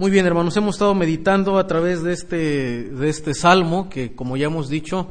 Muy 0.00 0.10
bien, 0.10 0.24
hermanos, 0.24 0.56
hemos 0.56 0.76
estado 0.76 0.94
meditando 0.94 1.58
a 1.58 1.66
través 1.66 2.02
de 2.02 2.14
este, 2.14 2.84
de 2.84 3.10
este 3.10 3.34
salmo 3.34 3.90
que, 3.90 4.14
como 4.14 4.38
ya 4.38 4.46
hemos 4.46 4.70
dicho, 4.70 5.08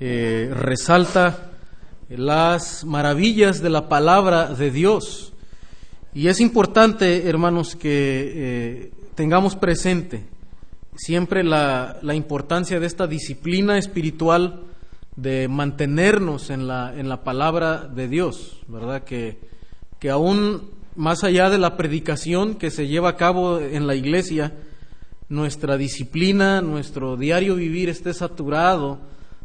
eh, 0.00 0.50
resalta 0.52 1.52
las 2.08 2.84
maravillas 2.84 3.62
de 3.62 3.70
la 3.70 3.88
palabra 3.88 4.52
de 4.52 4.72
Dios. 4.72 5.32
Y 6.14 6.26
es 6.26 6.40
importante, 6.40 7.28
hermanos, 7.28 7.76
que 7.76 8.32
eh, 8.34 8.92
tengamos 9.14 9.54
presente 9.54 10.26
siempre 10.96 11.44
la, 11.44 12.00
la, 12.02 12.16
importancia 12.16 12.80
de 12.80 12.86
esta 12.88 13.06
disciplina 13.06 13.78
espiritual 13.78 14.64
de 15.14 15.46
mantenernos 15.46 16.50
en 16.50 16.66
la, 16.66 16.92
en 16.98 17.08
la 17.08 17.22
palabra 17.22 17.86
de 17.86 18.08
Dios, 18.08 18.62
¿verdad? 18.66 19.04
Que, 19.04 19.38
que 20.00 20.10
aún 20.10 20.73
más 20.96 21.24
allá 21.24 21.50
de 21.50 21.58
la 21.58 21.76
predicación 21.76 22.54
que 22.54 22.70
se 22.70 22.86
lleva 22.86 23.10
a 23.10 23.16
cabo 23.16 23.58
en 23.58 23.86
la 23.86 23.94
iglesia, 23.94 24.52
nuestra 25.28 25.76
disciplina, 25.76 26.60
nuestro 26.60 27.16
diario 27.16 27.56
vivir 27.56 27.88
esté 27.88 28.14
saturado 28.14 28.98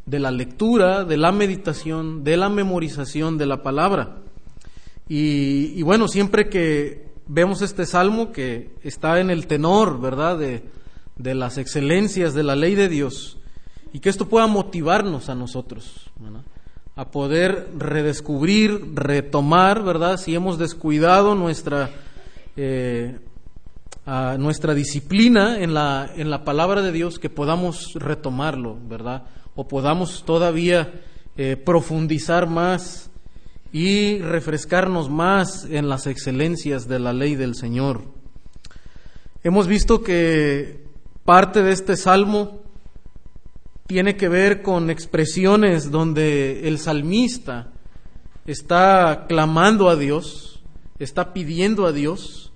de 0.05 0.19
la 0.19 0.31
lectura, 0.31 1.05
de 1.05 1.17
la 1.17 1.31
meditación, 1.31 2.23
de 2.23 2.37
la 2.37 2.49
memorización 2.49 3.37
de 3.37 3.45
la 3.45 3.63
palabra. 3.63 4.17
Y, 5.07 5.81
bueno, 5.81 6.07
siempre 6.07 6.49
que 6.49 7.07
vemos 7.27 7.61
este 7.61 7.85
salmo 7.85 8.31
que 8.31 8.75
está 8.83 9.19
en 9.19 9.31
el 9.31 9.47
tenor, 9.47 9.99
¿verdad?, 9.99 10.37
de, 10.37 10.63
de 11.17 11.35
las 11.35 11.57
excelencias 11.57 12.33
de 12.33 12.43
la 12.43 12.55
ley 12.55 12.75
de 12.75 12.89
Dios, 12.89 13.37
y 13.91 13.99
que 13.99 14.09
esto 14.09 14.29
pueda 14.29 14.45
motivarnos 14.45 15.29
a 15.29 15.35
nosotros, 15.35 16.11
a 16.99 17.11
poder 17.11 17.69
redescubrir, 17.77 18.93
retomar, 18.93 19.83
¿verdad?, 19.85 20.17
si 20.17 20.35
hemos 20.35 20.57
descuidado 20.57 21.33
nuestra, 21.33 21.91
eh, 22.57 23.17
nuestra 24.37 24.73
disciplina 24.73 25.61
en 25.61 25.73
la, 25.73 26.11
en 26.17 26.29
la 26.29 26.43
palabra 26.43 26.81
de 26.81 26.91
Dios, 26.91 27.17
que 27.17 27.29
podamos 27.29 27.93
retomarlo, 27.93 28.77
¿verdad?, 28.89 29.23
o 29.55 29.65
podamos 29.65 30.25
todavía 30.25 30.91
eh, 31.37 31.55
profundizar 31.55 32.49
más 32.49 33.09
y 33.71 34.17
refrescarnos 34.19 35.09
más 35.09 35.63
en 35.71 35.87
las 35.87 36.05
excelencias 36.05 36.89
de 36.89 36.99
la 36.99 37.13
ley 37.13 37.35
del 37.35 37.55
Señor. 37.55 38.01
Hemos 39.41 39.67
visto 39.67 40.03
que 40.03 40.83
parte 41.23 41.63
de 41.63 41.71
este 41.71 41.95
salmo 41.95 42.58
tiene 43.89 44.15
que 44.17 44.29
ver 44.29 44.61
con 44.61 44.91
expresiones 44.91 45.89
donde 45.89 46.67
el 46.67 46.77
salmista 46.77 47.71
está 48.45 49.25
clamando 49.27 49.89
a 49.89 49.95
Dios, 49.95 50.61
está 50.99 51.33
pidiendo 51.33 51.87
a 51.87 51.91
Dios, 51.91 52.53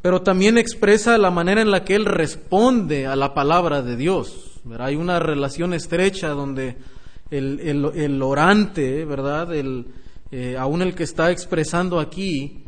pero 0.00 0.22
también 0.22 0.58
expresa 0.58 1.18
la 1.18 1.32
manera 1.32 1.60
en 1.60 1.72
la 1.72 1.82
que 1.82 1.96
él 1.96 2.04
responde 2.04 3.08
a 3.08 3.16
la 3.16 3.34
palabra 3.34 3.82
de 3.82 3.96
Dios. 3.96 4.60
Hay 4.78 4.94
una 4.94 5.18
relación 5.18 5.74
estrecha 5.74 6.28
donde 6.28 6.76
el, 7.32 8.22
orante, 8.22 9.04
¿verdad? 9.04 9.52
El, 9.52 9.86
eh, 10.30 10.56
aún 10.56 10.82
el 10.82 10.94
que 10.94 11.02
está 11.02 11.32
expresando 11.32 11.98
aquí, 11.98 12.62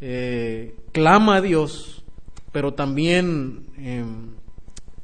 eh, 0.00 0.74
clama 0.92 1.36
a 1.36 1.40
Dios, 1.42 2.02
pero 2.50 2.72
también 2.72 3.66
em, 3.76 4.41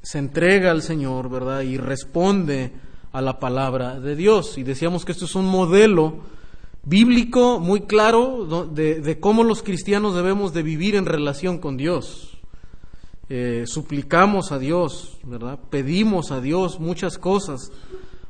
se 0.03 0.19
entrega 0.19 0.71
al 0.71 0.83
Señor, 0.83 1.29
¿verdad? 1.29 1.63
Y 1.63 1.77
responde 1.77 2.73
a 3.13 3.21
la 3.21 3.39
palabra 3.39 4.01
de 4.01 4.17
Dios. 4.17 4.59
Y 4.59 4.63
decíamos 4.63 5.05
que 5.05 5.13
esto 5.13 5.25
es 5.25 5.35
un 5.35 5.47
modelo 5.47 6.19
bíblico 6.85 7.61
muy 7.61 7.83
claro 7.83 8.67
de, 8.67 9.01
de 9.01 9.21
cómo 9.21 9.45
los 9.45 9.63
cristianos 9.63 10.15
debemos 10.15 10.53
de 10.53 10.63
vivir 10.63 10.95
en 10.95 11.07
relación 11.07 11.59
con 11.59 11.77
Dios. 11.77 12.39
Eh, 13.31 13.65
suplicamos 13.67 14.53
a 14.53 14.59
Dios, 14.59 15.19
¿verdad? 15.23 15.59
Pedimos 15.69 16.31
a 16.31 16.41
Dios 16.41 16.81
muchas 16.81 17.19
cosas. 17.19 17.71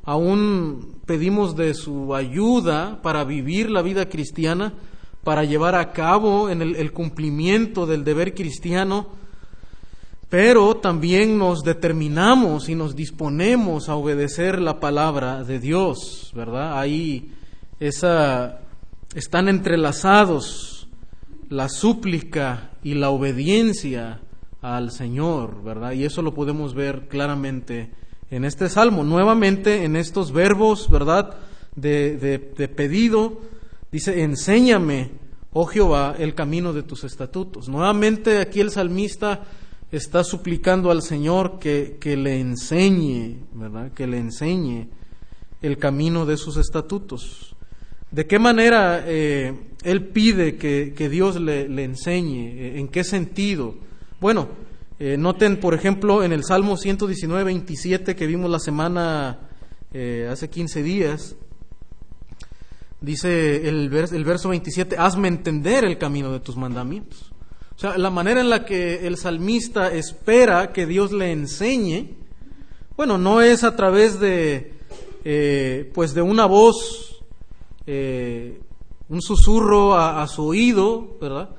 Aún 0.03 0.97
pedimos 1.07 1.55
de 1.55 1.75
su 1.75 2.17
ayuda 2.17 3.01
para 3.01 3.23
vivir 3.23 3.71
la 3.71 3.83
vida 3.83 4.09
cristiana, 4.09 4.75
para 5.23 5.45
llevar 5.45 5.77
a 5.77 5.93
cabo 5.93 6.51
en 6.51 6.63
el, 6.63 6.93
cumplimiento 6.93 7.87
del 7.87 8.03
deber 8.03 8.35
cristiano, 8.35 9.09
pero 10.29 10.77
también 10.77 11.39
nos 11.39 11.63
determinamos 11.63 12.69
y 12.69 12.75
nos 12.75 12.95
disponemos 12.95 13.89
a 13.89 13.97
obedecer 13.97 14.61
la 14.61 14.79
palabra 14.79 15.43
de 15.43 15.59
Dios, 15.59 16.33
¿verdad? 16.35 16.79
Ahí 16.79 17.33
esa, 17.81 18.61
están 19.15 19.49
entrelazados 19.49 20.89
la 21.49 21.69
súplica 21.71 22.73
y 22.83 22.95
la 22.95 23.11
obediencia 23.11 24.21
al 24.61 24.91
Señor, 24.91 25.63
¿verdad? 25.63 25.93
Y 25.93 26.05
eso 26.05 26.21
lo 26.21 26.35
podemos 26.35 26.75
ver 26.75 27.09
claramente 27.09 27.91
en 28.31 28.45
este 28.45 28.69
salmo. 28.69 29.05
Nuevamente 29.05 29.85
en 29.85 29.97
estos 29.97 30.33
verbos, 30.33 30.91
¿verdad? 30.91 31.37
De, 31.75 32.17
de, 32.19 32.69
pedido, 32.69 33.41
dice, 33.93 34.23
enséñame, 34.23 35.11
oh 35.53 35.65
Jehová, 35.67 36.17
el 36.19 36.35
camino 36.35 36.73
de 36.73 36.83
tus 36.83 37.05
estatutos. 37.05 37.69
Nuevamente 37.69 38.39
aquí 38.39 38.61
el 38.61 38.71
salmista 38.71 39.45
está 39.91 40.25
suplicando 40.25 40.91
al 40.91 41.03
Señor 41.03 41.59
que, 41.59 41.97
que 42.01 42.17
le 42.17 42.41
enseñe, 42.41 43.39
¿verdad? 43.55 43.93
Que 43.93 44.07
le 44.07 44.19
enseñe 44.19 44.89
el 45.63 45.79
camino 45.79 46.27
de 46.27 46.37
sus 46.37 46.57
estatutos. 46.57 47.57
¿De 48.11 48.27
qué 48.27 48.39
manera 48.39 49.05
eh, 49.07 49.55
él 49.83 50.07
pide 50.07 50.57
que, 50.57 50.95
que 50.97 51.09
Dios 51.09 51.41
le, 51.41 51.69
le, 51.69 51.85
enseñe? 51.85 52.79
¿En 52.79 52.89
qué 52.89 53.05
sentido? 53.05 53.75
Bueno, 54.21 54.49
eh, 54.99 55.17
noten, 55.17 55.59
por 55.59 55.75
ejemplo, 55.75 56.25
en 56.25 56.33
el 56.33 56.45
Salmo 56.45 56.77
119, 56.77 57.45
27 57.45 58.17
que 58.17 58.27
vimos 58.27 58.51
la 58.51 58.59
semana 58.59 59.41
eh, 59.93 60.29
hace 60.31 60.49
15 60.49 60.83
días, 60.83 61.37
dice 63.01 63.69
el, 63.69 63.95
el 63.95 64.25
verso 64.25 64.49
27, 64.49 64.97
hazme 64.99 65.29
entender 65.29 65.85
el 65.85 65.99
camino 65.99 66.33
de 66.33 66.41
tus 66.41 66.57
mandamientos. 66.57 67.28
O 67.79 67.81
sea, 67.81 67.97
la 67.97 68.11
manera 68.11 68.41
en 68.41 68.51
la 68.51 68.65
que 68.65 69.07
el 69.07 69.17
salmista 69.17 69.95
espera 69.95 70.73
que 70.73 70.85
Dios 70.85 71.13
le 71.13 71.31
enseñe, 71.31 72.17
bueno, 72.97 73.17
no 73.17 73.41
es 73.41 73.63
a 73.63 73.77
través 73.77 74.19
de, 74.19 74.75
eh, 75.25 75.91
pues 75.95 76.13
de 76.13 76.23
una 76.23 76.47
voz, 76.47 77.23
un 77.87 79.23
susurro 79.23 79.95
a, 79.95 80.27
su 80.27 80.45
oído, 80.45 81.17
¿verdad? 81.21 81.51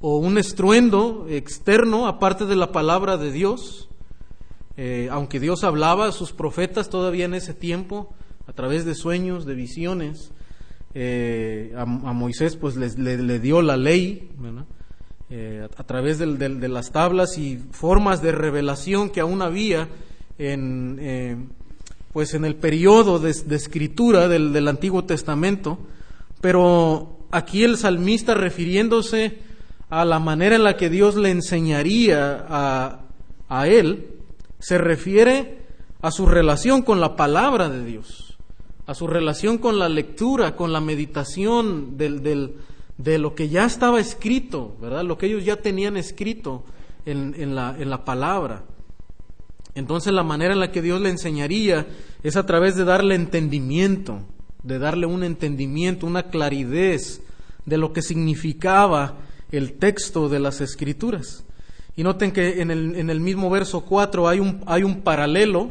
o 0.00 0.18
un 0.18 0.38
estruendo 0.38 1.26
externo 1.28 2.06
aparte 2.06 2.46
de 2.46 2.56
la 2.56 2.72
palabra 2.72 3.16
de 3.16 3.30
Dios. 3.30 3.88
Eh, 4.76 5.08
aunque 5.10 5.40
Dios 5.40 5.64
hablaba 5.64 6.06
a 6.06 6.12
sus 6.12 6.32
profetas 6.32 6.88
todavía 6.88 7.24
en 7.24 7.34
ese 7.34 7.52
tiempo, 7.52 8.14
a 8.46 8.52
través 8.52 8.84
de 8.84 8.94
sueños, 8.94 9.44
de 9.44 9.54
visiones, 9.54 10.32
eh, 10.94 11.74
a, 11.76 11.84
Moisés 11.84 12.56
pues 12.56 12.76
le, 12.76 13.38
dio 13.40 13.60
la 13.60 13.76
ley, 13.76 14.30
eh, 15.30 15.68
a, 15.76 15.84
través 15.84 16.18
de 16.18 16.68
las 16.68 16.90
tablas 16.90 17.38
y 17.38 17.58
formas 17.72 18.22
de 18.22 18.32
revelación 18.32 19.10
que 19.10 19.20
aún 19.20 19.42
había 19.42 19.88
en, 20.38 21.50
pues 22.12 22.34
en 22.34 22.44
el 22.44 22.56
periodo 22.56 23.18
de, 23.18 23.30
escritura 23.30 24.28
del, 24.28 24.52
del 24.52 24.68
Antiguo 24.68 25.04
Testamento, 25.04 25.78
pero 26.40 27.18
aquí 27.30 27.64
el 27.64 27.76
salmista 27.76 28.34
refiriéndose 28.34 29.38
a 29.90 30.04
la 30.04 30.18
manera 30.18 30.56
en 30.56 30.64
la 30.64 30.76
que 30.76 30.90
Dios 30.90 31.16
le 31.16 31.30
enseñaría 31.30 32.44
a, 33.48 33.66
él, 33.66 34.10
se 34.58 34.78
refiere 34.78 35.62
a 36.02 36.10
su 36.10 36.26
relación 36.26 36.82
con 36.82 37.00
la 37.00 37.16
palabra 37.16 37.68
de 37.68 37.84
Dios, 37.84 38.36
a 38.86 38.94
su 38.94 39.06
relación 39.06 39.58
con 39.58 39.78
la 39.78 39.88
lectura, 39.88 40.56
con 40.56 40.72
la 40.72 40.80
meditación 40.80 41.96
del, 41.96 42.22
del, 42.22 42.56
de 42.98 43.18
lo 43.18 43.34
que 43.34 43.48
ya 43.48 43.64
estaba 43.64 44.00
escrito, 44.00 44.76
¿verdad? 44.80 45.04
Lo 45.04 45.16
que 45.16 45.26
ellos 45.26 45.44
ya 45.44 45.56
tenían 45.56 45.96
escrito 45.96 46.64
en, 47.06 47.34
en, 47.38 47.54
la, 47.54 47.76
en 47.78 47.88
la 47.88 48.04
palabra. 48.04 48.64
Entonces 49.74 50.12
la 50.12 50.24
manera 50.24 50.52
en 50.52 50.60
la 50.60 50.72
que 50.72 50.82
Dios 50.82 51.00
le 51.00 51.08
enseñaría 51.08 51.86
es 52.24 52.36
a 52.36 52.44
través 52.44 52.74
de 52.74 52.84
darle 52.84 53.14
entendimiento, 53.14 54.20
de 54.64 54.80
darle 54.80 55.06
un 55.06 55.22
entendimiento, 55.22 56.06
una 56.06 56.24
claridad 56.24 57.00
de 57.64 57.78
lo 57.78 57.92
que 57.92 58.02
significaba 58.02 59.18
el 59.52 59.74
texto 59.74 60.28
de 60.28 60.40
las 60.40 60.60
escrituras. 60.60 61.44
Y 61.94 62.02
noten 62.02 62.32
que 62.32 62.60
en 62.60 62.70
el, 62.72 62.96
en 62.96 63.10
el 63.10 63.20
mismo 63.20 63.48
verso 63.50 63.82
4 63.82 64.28
hay 64.28 64.40
un, 64.40 64.62
hay 64.66 64.82
un 64.82 65.02
paralelo, 65.02 65.70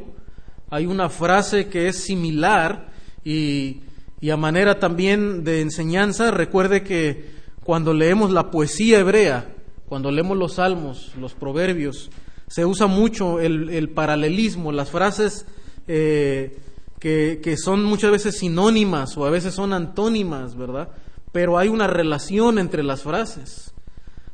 hay 0.69 0.85
una 0.85 1.09
frase 1.09 1.67
que 1.67 1.87
es 1.87 1.97
similar 1.97 2.89
y, 3.23 3.81
y 4.19 4.29
a 4.31 4.37
manera 4.37 4.79
también 4.79 5.43
de 5.43 5.61
enseñanza, 5.61 6.31
recuerde 6.31 6.83
que 6.83 7.25
cuando 7.63 7.93
leemos 7.93 8.31
la 8.31 8.49
poesía 8.49 8.99
hebrea, 8.99 9.53
cuando 9.87 10.11
leemos 10.11 10.37
los 10.37 10.55
salmos, 10.55 11.13
los 11.19 11.33
proverbios, 11.33 12.09
se 12.47 12.65
usa 12.65 12.87
mucho 12.87 13.39
el, 13.39 13.69
el 13.69 13.89
paralelismo, 13.89 14.71
las 14.71 14.89
frases 14.89 15.45
eh, 15.87 16.57
que, 16.99 17.39
que, 17.43 17.57
son 17.57 17.83
muchas 17.83 18.11
veces 18.11 18.37
sinónimas 18.37 19.17
o 19.17 19.25
a 19.25 19.29
veces 19.29 19.53
son 19.53 19.73
antónimas, 19.73 20.55
¿verdad? 20.55 20.89
Pero 21.31 21.57
hay 21.57 21.67
una 21.67 21.87
relación 21.87 22.57
entre 22.57 22.83
las 22.83 23.03
frases. 23.03 23.73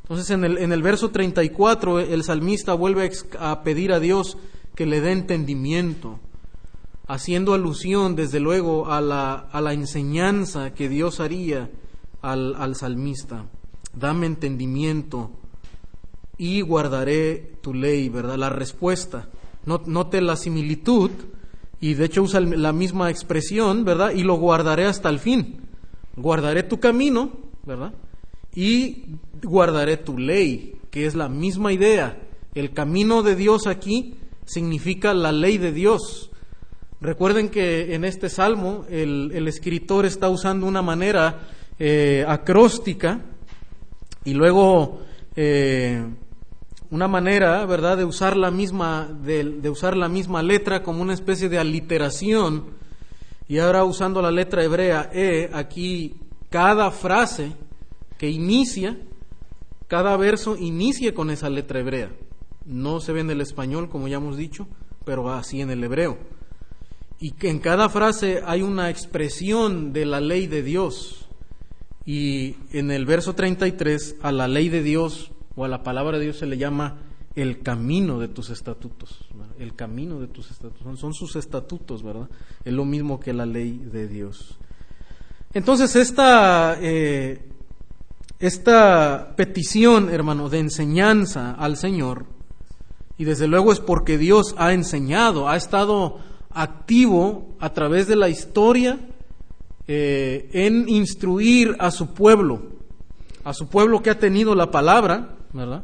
Entonces 0.02 0.30
en 0.30 0.44
el, 0.44 0.58
en 0.58 0.72
el 0.72 0.82
verso 0.82 1.10
34 1.10 2.00
el 2.00 2.22
salmista 2.24 2.74
vuelve 2.74 3.10
a 3.38 3.62
pedir 3.62 3.92
a 3.92 4.00
Dios 4.00 4.36
que 4.74 4.86
le 4.86 5.00
dé 5.00 5.12
entendimiento, 5.12 6.20
haciendo 7.06 7.54
alusión 7.54 8.16
desde 8.16 8.40
luego 8.40 8.90
a 8.90 9.00
la, 9.00 9.72
enseñanza 9.72 10.74
que 10.74 10.88
Dios 10.88 11.20
haría 11.20 11.70
al, 12.22 12.54
al 12.56 12.74
salmista. 12.74 13.46
Dame 13.94 14.26
entendimiento 14.26 15.30
y 16.36 16.62
guardaré 16.62 17.58
tu 17.60 17.74
ley, 17.74 18.08
¿verdad? 18.08 18.36
La 18.36 18.50
respuesta. 18.50 19.28
Note 19.66 20.20
la 20.20 20.36
similitud 20.36 21.10
y 21.80 21.94
de 21.94 22.06
hecho 22.06 22.22
usa 22.22 22.40
la 22.40 22.72
misma 22.72 23.10
expresión, 23.10 23.84
¿verdad? 23.84 24.12
Y 24.12 24.22
lo 24.22 24.34
guardaré 24.34 24.86
hasta 24.86 25.08
el 25.08 25.18
fin. 25.18 25.60
Guardaré 26.16 26.62
tu 26.62 26.80
camino, 26.80 27.30
¿verdad? 27.64 27.94
Y 28.54 29.04
guardaré 29.42 29.96
tu 29.96 30.18
ley, 30.18 30.76
que 30.90 31.06
es 31.06 31.14
la 31.14 31.28
misma 31.28 31.72
idea. 31.72 32.20
El 32.54 32.72
camino 32.72 33.22
de 33.22 33.36
Dios 33.36 33.66
aquí 33.66 34.14
significa 34.44 35.14
la 35.14 35.32
ley 35.32 35.58
de 35.58 35.72
Dios. 35.72 36.30
Recuerden 37.04 37.50
que 37.50 37.94
en 37.94 38.02
este 38.06 38.30
salmo 38.30 38.86
el, 38.88 39.46
escritor 39.46 40.06
está 40.06 40.30
usando 40.30 40.66
una 40.66 40.80
manera 40.80 41.48
eh, 41.78 42.24
acróstica 42.26 43.20
y 44.24 44.32
luego 44.32 45.02
eh, 45.36 46.02
una 46.88 47.06
manera, 47.06 47.66
¿verdad?, 47.66 47.98
de 47.98 48.06
usar 48.06 48.38
la 48.38 48.50
misma, 48.50 49.06
de, 49.22 49.68
usar 49.68 49.98
la 49.98 50.08
misma 50.08 50.42
letra 50.42 50.82
como 50.82 51.02
una 51.02 51.12
especie 51.12 51.50
de 51.50 51.58
aliteración. 51.58 52.70
Y 53.48 53.58
ahora 53.58 53.84
usando 53.84 54.22
la 54.22 54.30
letra 54.30 54.64
hebrea 54.64 55.10
E, 55.12 55.50
aquí 55.52 56.14
cada 56.48 56.90
frase 56.90 57.52
que 58.16 58.30
inicia, 58.30 58.96
cada 59.88 60.16
verso 60.16 60.56
inicia 60.56 61.12
con 61.12 61.28
esa 61.28 61.50
letra 61.50 61.80
hebrea. 61.80 62.12
No 62.64 62.98
se 63.00 63.12
ve 63.12 63.20
en 63.20 63.30
el 63.30 63.42
español, 63.42 63.90
como 63.90 64.08
ya 64.08 64.16
hemos 64.16 64.38
dicho, 64.38 64.66
pero 65.04 65.30
así 65.30 65.60
en 65.60 65.70
el 65.70 65.84
hebreo. 65.84 66.16
Y 67.20 67.32
que 67.32 67.50
en 67.50 67.58
cada 67.58 67.88
frase 67.88 68.42
hay 68.44 68.62
una 68.62 68.90
expresión 68.90 69.92
de 69.92 70.04
la 70.04 70.20
ley 70.20 70.46
de 70.46 70.62
Dios. 70.62 71.28
Y 72.04 72.56
en 72.72 72.90
el 72.90 73.06
verso 73.06 73.34
33, 73.34 74.16
a 74.22 74.32
la 74.32 74.48
ley 74.48 74.68
de 74.68 74.82
Dios 74.82 75.30
o 75.56 75.64
a 75.64 75.68
la 75.68 75.82
palabra 75.82 76.18
de 76.18 76.24
Dios 76.24 76.38
se 76.38 76.46
le 76.46 76.58
llama 76.58 76.98
el 77.34 77.62
camino 77.62 78.18
de 78.18 78.28
tus 78.28 78.50
estatutos. 78.50 79.28
El 79.58 79.74
camino 79.74 80.20
de 80.20 80.26
tus 80.26 80.50
estatutos. 80.50 81.00
Son 81.00 81.14
sus 81.14 81.36
estatutos, 81.36 82.02
¿verdad? 82.02 82.28
Es 82.64 82.72
lo 82.72 82.84
mismo 82.84 83.20
que 83.20 83.32
la 83.32 83.46
ley 83.46 83.78
de 83.78 84.08
Dios. 84.08 84.58
Entonces, 85.52 85.94
esta, 85.94 86.76
eh, 86.80 87.48
esta 88.40 89.34
petición, 89.36 90.10
hermano, 90.10 90.48
de 90.48 90.58
enseñanza 90.58 91.52
al 91.52 91.76
Señor, 91.76 92.26
y 93.16 93.24
desde 93.24 93.46
luego 93.46 93.72
es 93.72 93.78
porque 93.78 94.18
Dios 94.18 94.54
ha 94.58 94.72
enseñado, 94.72 95.48
ha 95.48 95.56
estado 95.56 96.18
activo 96.54 97.48
a 97.60 97.72
través 97.72 98.06
de 98.06 98.16
la 98.16 98.28
historia 98.28 98.98
eh, 99.86 100.48
en 100.52 100.88
instruir 100.88 101.76
a 101.78 101.90
su 101.90 102.14
pueblo, 102.14 102.62
a 103.44 103.52
su 103.52 103.68
pueblo 103.68 104.02
que 104.02 104.10
ha 104.10 104.18
tenido 104.18 104.54
la 104.54 104.70
palabra, 104.70 105.36
¿verdad? 105.52 105.82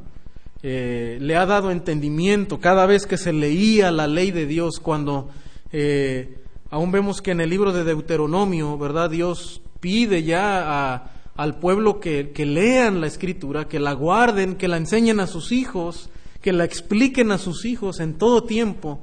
Eh, 0.62 1.19
le 1.20 1.37
ha 1.37 1.44
dado 1.44 1.70
entendimiento 1.70 2.61
cada 2.61 2.87
vez 2.87 3.06
que 3.06 3.19
se 3.19 3.32
leía 3.32 3.90
la 3.90 4.06
ley 4.06 4.31
de 4.31 4.46
Dios, 4.46 4.78
cuando 4.81 5.28
eh, 5.72 6.38
aún 6.70 6.93
vemos 6.93 7.20
que 7.20 7.32
en 7.32 7.40
el 7.40 7.50
libro 7.50 7.72
de 7.72 7.84
Deuteronomio, 7.84 8.78
¿verdad? 8.78 9.11
Dios 9.11 9.61
pide 9.81 10.22
ya 10.22 11.12
al 11.37 11.58
pueblo 11.58 12.00
que, 12.00 12.31
que 12.31 12.46
lean 12.46 13.00
la 13.00 13.06
escritura, 13.06 13.69
que 13.69 13.81
la 13.81 13.93
guarden, 13.93 14.55
que 14.55 14.69
la 14.69 14.76
enseñen 14.76 15.20
a 15.20 15.26
sus 15.26 15.52
hijos, 15.52 16.11
que 16.40 16.52
la 16.52 16.64
expliquen 16.64 17.32
a 17.32 17.38
sus 17.38 17.64
hijos 17.64 18.00
en 18.00 18.14
todo 18.14 18.44
tiempo. 18.44 19.00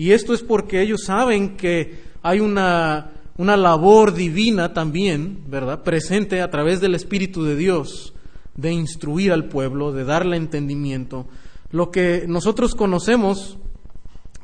Y 0.00 0.12
esto 0.12 0.32
es 0.32 0.42
porque 0.42 0.80
ellos 0.80 1.02
saben 1.04 1.58
que 1.58 2.04
hay 2.22 2.40
una, 2.40 3.10
una 3.36 3.54
labor 3.58 4.14
divina 4.14 4.72
también, 4.72 5.44
¿verdad? 5.46 5.82
Presente 5.82 6.40
a 6.40 6.50
través 6.50 6.80
del 6.80 6.94
Espíritu 6.94 7.44
de 7.44 7.54
Dios 7.54 8.14
de 8.56 8.72
instruir 8.72 9.30
al 9.30 9.50
pueblo, 9.50 9.92
de 9.92 10.04
darle 10.04 10.38
entendimiento. 10.38 11.26
Lo 11.70 11.90
que 11.90 12.24
nosotros 12.26 12.74
conocemos, 12.74 13.58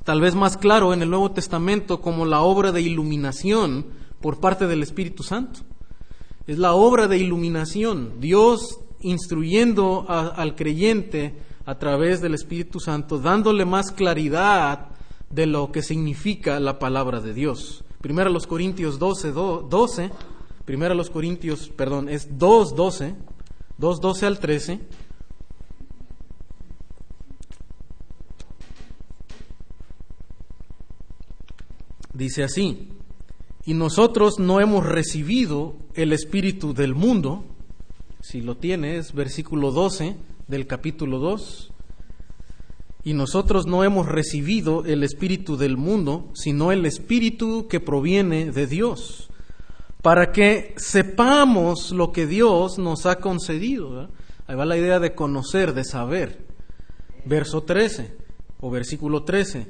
tal 0.04 0.20
vez 0.20 0.34
más 0.34 0.58
claro 0.58 0.92
en 0.92 1.00
el 1.00 1.08
Nuevo 1.08 1.30
Testamento, 1.30 2.02
como 2.02 2.26
la 2.26 2.42
obra 2.42 2.70
de 2.70 2.82
iluminación 2.82 3.86
por 4.20 4.40
parte 4.40 4.66
del 4.66 4.82
Espíritu 4.82 5.22
Santo. 5.22 5.60
Es 6.46 6.58
la 6.58 6.74
obra 6.74 7.08
de 7.08 7.16
iluminación, 7.16 8.20
Dios 8.20 8.80
instruyendo 9.00 10.04
al 10.06 10.54
creyente 10.54 11.34
a 11.64 11.78
través 11.78 12.20
del 12.20 12.34
Espíritu 12.34 12.78
Santo, 12.78 13.18
dándole 13.18 13.64
más 13.64 13.90
claridad 13.90 14.90
de 15.30 15.46
lo 15.46 15.72
que 15.72 15.82
significa 15.82 16.60
la 16.60 16.78
palabra 16.78 17.20
de 17.20 17.34
Dios. 17.34 17.84
Primero 18.00 18.30
los 18.30 18.46
Corintios 18.46 18.98
12, 18.98 19.32
12 19.32 20.10
primero 20.66 20.94
los 20.94 21.10
Corintios, 21.10 21.68
perdón, 21.68 22.10
es 22.10 22.38
2, 22.38 22.74
12, 22.74 23.14
2, 23.78 24.00
12 24.00 24.26
al 24.26 24.38
13. 24.38 24.80
Dice 32.12 32.42
así, 32.42 32.88
y 33.64 33.74
nosotros 33.74 34.38
no 34.38 34.60
hemos 34.60 34.84
recibido 34.84 35.76
el 35.94 36.12
espíritu 36.12 36.74
del 36.74 36.94
mundo, 36.94 37.44
si 38.20 38.40
lo 38.40 38.56
tienes, 38.56 39.12
versículo 39.12 39.70
12 39.70 40.16
del 40.48 40.66
capítulo 40.66 41.18
2, 41.18 41.72
y 43.06 43.14
nosotros 43.14 43.68
no 43.68 43.84
hemos 43.84 44.08
recibido 44.08 44.84
el 44.84 45.04
espíritu 45.04 45.56
del 45.56 45.76
mundo, 45.76 46.28
sino 46.34 46.72
el 46.72 46.84
espíritu 46.84 47.68
que 47.68 47.78
proviene 47.78 48.50
de 48.50 48.66
Dios 48.66 49.30
para 50.02 50.32
que 50.32 50.74
sepamos 50.76 51.92
lo 51.92 52.10
que 52.10 52.26
Dios 52.26 52.78
nos 52.78 53.06
ha 53.06 53.20
concedido. 53.20 54.08
Ahí 54.48 54.56
va 54.56 54.64
la 54.64 54.76
idea 54.76 54.98
de 54.98 55.14
conocer, 55.14 55.72
de 55.72 55.84
saber. 55.84 56.48
Verso 57.24 57.62
13 57.62 58.12
o 58.58 58.70
versículo 58.72 59.22
13, 59.22 59.68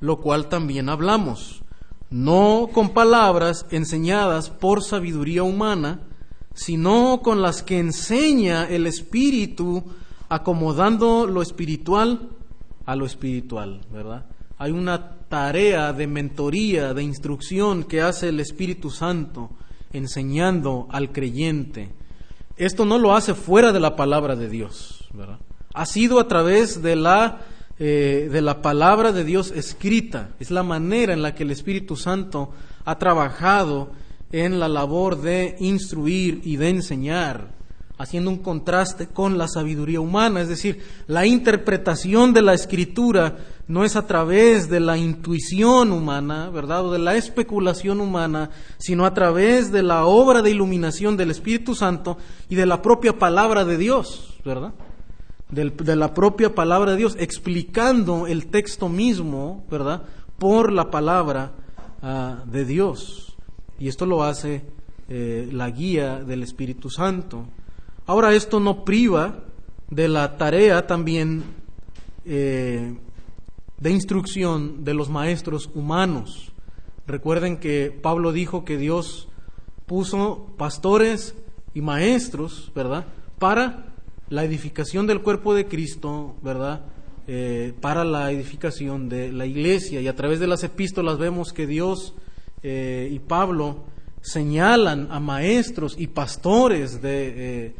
lo 0.00 0.22
cual 0.22 0.48
también 0.48 0.88
hablamos, 0.88 1.62
no 2.08 2.70
con 2.72 2.94
palabras 2.94 3.66
enseñadas 3.70 4.48
por 4.48 4.82
sabiduría 4.82 5.42
humana, 5.42 6.00
sino 6.54 7.20
con 7.22 7.42
las 7.42 7.62
que 7.62 7.78
enseña 7.78 8.64
el 8.64 8.86
Espíritu, 8.86 9.84
acomodando 10.30 11.26
lo 11.26 11.42
espiritual 11.42 12.30
a 12.88 12.96
lo 12.96 13.04
espiritual, 13.04 13.82
¿verdad? 13.92 14.24
Hay 14.56 14.70
una 14.70 15.10
tarea 15.28 15.92
de 15.92 16.06
mentoría, 16.06 16.94
de 16.94 17.02
instrucción 17.02 17.84
que 17.84 18.00
hace 18.00 18.30
el 18.30 18.40
Espíritu 18.40 18.88
Santo 18.88 19.50
enseñando 19.92 20.88
al 20.90 21.12
creyente. 21.12 21.90
Esto 22.56 22.86
no 22.86 22.96
lo 22.96 23.14
hace 23.14 23.34
fuera 23.34 23.72
de 23.72 23.80
la 23.80 23.94
palabra 23.94 24.36
de 24.36 24.48
Dios, 24.48 25.06
Ha 25.74 25.84
sido 25.84 26.18
a 26.18 26.28
través 26.28 26.80
de 26.80 26.96
la, 26.96 27.40
eh, 27.78 28.30
de 28.32 28.40
la 28.40 28.62
palabra 28.62 29.12
de 29.12 29.22
Dios 29.22 29.50
escrita. 29.50 30.30
Es 30.40 30.50
la 30.50 30.62
manera 30.62 31.12
en 31.12 31.20
la 31.20 31.34
que 31.34 31.42
el 31.42 31.50
Espíritu 31.50 31.94
Santo 31.94 32.52
ha 32.86 32.96
trabajado 32.98 33.92
en 34.32 34.58
la 34.58 34.68
labor 34.68 35.20
de 35.20 35.56
instruir 35.60 36.40
y 36.42 36.56
de 36.56 36.70
enseñar 36.70 37.57
haciendo 37.98 38.30
un 38.30 38.38
contraste 38.38 39.08
con 39.08 39.36
la 39.36 39.48
sabiduría 39.48 40.00
humana, 40.00 40.40
es 40.40 40.48
decir, 40.48 40.82
la 41.06 41.26
interpretación 41.26 42.32
de 42.32 42.42
la 42.42 42.54
escritura 42.54 43.36
no 43.66 43.84
es 43.84 43.96
a 43.96 44.06
través 44.06 44.70
de 44.70 44.80
la 44.80 44.96
intuición 44.96 45.92
humana, 45.92 46.48
¿verdad? 46.48 46.86
O 46.86 46.92
de 46.92 47.00
la 47.00 47.16
especulación 47.16 48.00
humana, 48.00 48.50
sino 48.78 49.04
a 49.04 49.12
través 49.12 49.70
de 49.72 49.82
la 49.82 50.06
obra 50.06 50.40
de 50.40 50.50
iluminación 50.50 51.16
del 51.16 51.30
Espíritu 51.30 51.74
Santo 51.74 52.16
y 52.48 52.54
de 52.54 52.66
la 52.66 52.80
propia 52.80 53.18
palabra 53.18 53.64
de 53.64 53.76
Dios, 53.76 54.38
¿verdad? 54.44 54.72
de 55.50 55.96
la 55.96 56.12
propia 56.12 56.54
palabra 56.54 56.92
de 56.92 56.98
Dios, 56.98 57.16
explicando 57.18 58.26
el 58.26 58.48
texto 58.48 58.88
mismo, 58.88 59.64
¿verdad? 59.70 60.02
Por 60.38 60.72
la 60.72 60.90
palabra 60.90 61.52
ah, 62.02 62.42
de 62.44 62.64
Dios. 62.64 63.36
Y 63.78 63.88
esto 63.88 64.04
lo 64.04 64.22
hace 64.24 64.62
eh, 65.08 65.48
la 65.50 65.70
guía 65.70 66.22
del 66.22 66.42
Espíritu 66.42 66.90
Santo. 66.90 67.46
Ahora 68.08 68.34
esto 68.34 68.58
no 68.58 68.86
priva 68.86 69.44
de 69.90 70.08
la 70.08 70.38
tarea 70.38 70.86
también 70.86 71.44
eh, 72.24 72.96
de 73.78 73.90
instrucción 73.90 74.82
de 74.82 74.94
los 74.94 75.10
maestros 75.10 75.68
humanos. 75.74 76.50
Recuerden 77.06 77.58
que 77.58 77.90
Pablo 77.90 78.32
dijo 78.32 78.64
que 78.64 78.78
Dios 78.78 79.28
puso 79.84 80.54
pastores 80.56 81.34
y 81.74 81.82
maestros, 81.82 82.72
¿verdad? 82.74 83.04
Para 83.38 83.92
la 84.30 84.42
edificación 84.42 85.06
del 85.06 85.20
cuerpo 85.20 85.52
de 85.52 85.66
Cristo, 85.66 86.34
¿verdad? 86.40 86.86
Eh, 87.26 87.74
para 87.78 88.04
la 88.04 88.32
edificación 88.32 89.10
de 89.10 89.32
la 89.32 89.44
iglesia. 89.44 90.00
Y 90.00 90.08
a 90.08 90.16
través 90.16 90.40
de 90.40 90.46
las 90.46 90.64
epístolas 90.64 91.18
vemos 91.18 91.52
que 91.52 91.66
Dios 91.66 92.14
eh, 92.62 93.10
y 93.12 93.18
Pablo 93.18 93.84
señalan 94.22 95.08
a 95.10 95.20
maestros 95.20 95.94
y 95.98 96.06
pastores 96.06 97.02
de 97.02 97.74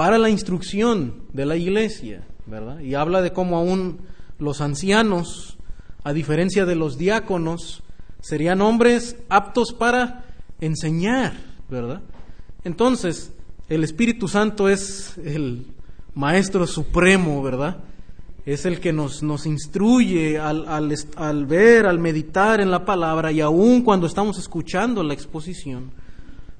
para 0.00 0.16
la 0.16 0.30
instrucción 0.30 1.26
de 1.34 1.44
la 1.44 1.56
iglesia, 1.56 2.26
¿verdad? 2.46 2.80
Y 2.80 2.94
habla 2.94 3.20
de 3.20 3.34
cómo 3.34 3.58
aún 3.58 3.98
los 4.38 4.62
ancianos, 4.62 5.58
a 6.04 6.14
diferencia 6.14 6.64
de 6.64 6.74
los 6.74 6.96
diáconos, 6.96 7.82
serían 8.22 8.62
hombres 8.62 9.18
aptos 9.28 9.74
para 9.74 10.24
enseñar, 10.58 11.34
¿verdad? 11.68 12.00
Entonces, 12.64 13.34
el 13.68 13.84
Espíritu 13.84 14.26
Santo 14.26 14.70
es 14.70 15.18
el 15.18 15.66
Maestro 16.14 16.66
Supremo, 16.66 17.42
¿verdad? 17.42 17.84
Es 18.46 18.64
el 18.64 18.80
que 18.80 18.94
nos, 18.94 19.22
nos 19.22 19.44
instruye 19.44 20.38
al, 20.38 20.66
al, 20.66 20.94
al 21.16 21.44
ver, 21.44 21.84
al 21.84 21.98
meditar 21.98 22.62
en 22.62 22.70
la 22.70 22.86
palabra 22.86 23.32
y 23.32 23.42
aún 23.42 23.82
cuando 23.82 24.06
estamos 24.06 24.38
escuchando 24.38 25.02
la 25.02 25.12
exposición. 25.12 25.90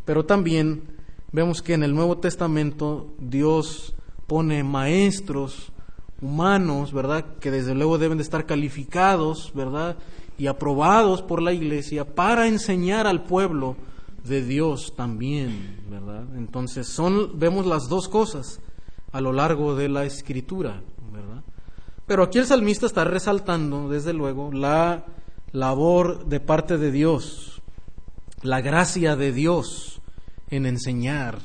Pero 0.04 0.26
también 0.26 0.99
vemos 1.32 1.62
que 1.62 1.74
en 1.74 1.82
el 1.82 1.94
Nuevo 1.94 2.18
Testamento 2.18 3.14
Dios 3.18 3.94
pone 4.26 4.62
maestros 4.62 5.72
humanos, 6.20 6.92
¿verdad? 6.92 7.38
Que 7.38 7.50
desde 7.50 7.74
luego 7.74 7.98
deben 7.98 8.18
de 8.18 8.22
estar 8.22 8.46
calificados, 8.46 9.52
¿verdad? 9.54 9.96
Y 10.38 10.46
aprobados 10.46 11.22
por 11.22 11.42
la 11.42 11.52
iglesia 11.52 12.04
para 12.04 12.46
enseñar 12.46 13.06
al 13.06 13.24
pueblo 13.24 13.76
de 14.24 14.42
Dios 14.42 14.94
también, 14.96 15.80
¿verdad? 15.90 16.24
Entonces 16.36 16.88
son 16.88 17.38
vemos 17.38 17.66
las 17.66 17.88
dos 17.88 18.08
cosas 18.08 18.60
a 19.12 19.20
lo 19.20 19.32
largo 19.32 19.74
de 19.74 19.88
la 19.88 20.04
escritura, 20.04 20.82
¿verdad? 21.12 21.42
Pero 22.06 22.22
aquí 22.24 22.38
el 22.38 22.46
salmista 22.46 22.86
está 22.86 23.04
resaltando, 23.04 23.88
desde 23.88 24.12
luego, 24.12 24.52
la 24.52 25.04
labor 25.52 26.26
de 26.26 26.40
parte 26.40 26.76
de 26.78 26.92
Dios, 26.92 27.62
la 28.42 28.60
gracia 28.60 29.16
de 29.16 29.32
Dios 29.32 29.99
en 30.50 30.66
enseñar 30.66 31.38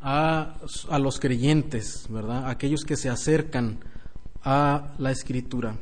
a, 0.00 0.56
a 0.90 0.98
los 0.98 1.18
creyentes, 1.18 2.06
¿verdad? 2.08 2.48
Aquellos 2.48 2.84
que 2.84 2.96
se 2.96 3.08
acercan 3.08 3.78
a 4.42 4.94
la 4.98 5.10
escritura. 5.10 5.76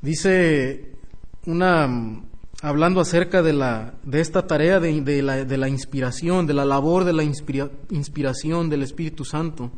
Dice 0.00 0.92
una 1.46 2.22
hablando 2.62 3.00
acerca 3.00 3.42
de, 3.42 3.52
la, 3.52 3.94
de 4.02 4.20
esta 4.20 4.46
tarea 4.46 4.80
de, 4.80 5.00
de, 5.00 5.22
la, 5.22 5.44
de, 5.44 5.58
la, 5.58 5.68
inspiración, 5.68 6.46
de 6.46 6.54
la 6.54 6.64
labor 6.64 7.04
de 7.04 7.12
la 7.12 7.22
inspira, 7.22 7.70
inspiración 7.90 8.70
del 8.70 8.82
Espíritu 8.82 9.24
Santo. 9.24 9.70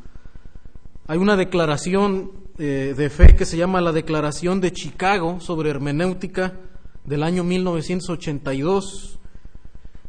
Hay 1.06 1.18
una 1.18 1.36
declaración 1.36 2.32
eh, 2.58 2.94
de 2.96 3.10
fe 3.10 3.34
que 3.34 3.46
se 3.46 3.56
llama 3.56 3.80
la 3.80 3.92
Declaración 3.92 4.60
de 4.60 4.72
Chicago 4.72 5.40
sobre 5.40 5.70
hermenéutica 5.70 6.54
del 7.04 7.22
año 7.22 7.44
1982. 7.44 9.17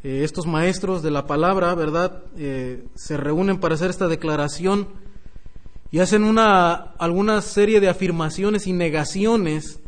Eh, 0.04 0.24
estos 0.24 0.46
maestros 0.48 1.04
de 1.04 1.12
la 1.12 1.28
palabra, 1.28 1.76
¿verdad?, 1.76 2.24
eh, 2.38 2.86
se 2.96 3.18
reúnen 3.18 3.60
para 3.60 3.76
hacer 3.76 3.90
esta 3.90 4.08
declaración 4.08 4.88
y 5.92 6.00
hacen 6.00 6.24
una, 6.24 6.74
alguna 6.74 7.42
serie 7.42 7.82
de 7.82 7.90
afirmaciones 7.90 8.66
y 8.68 8.74
negaciones 8.74 9.80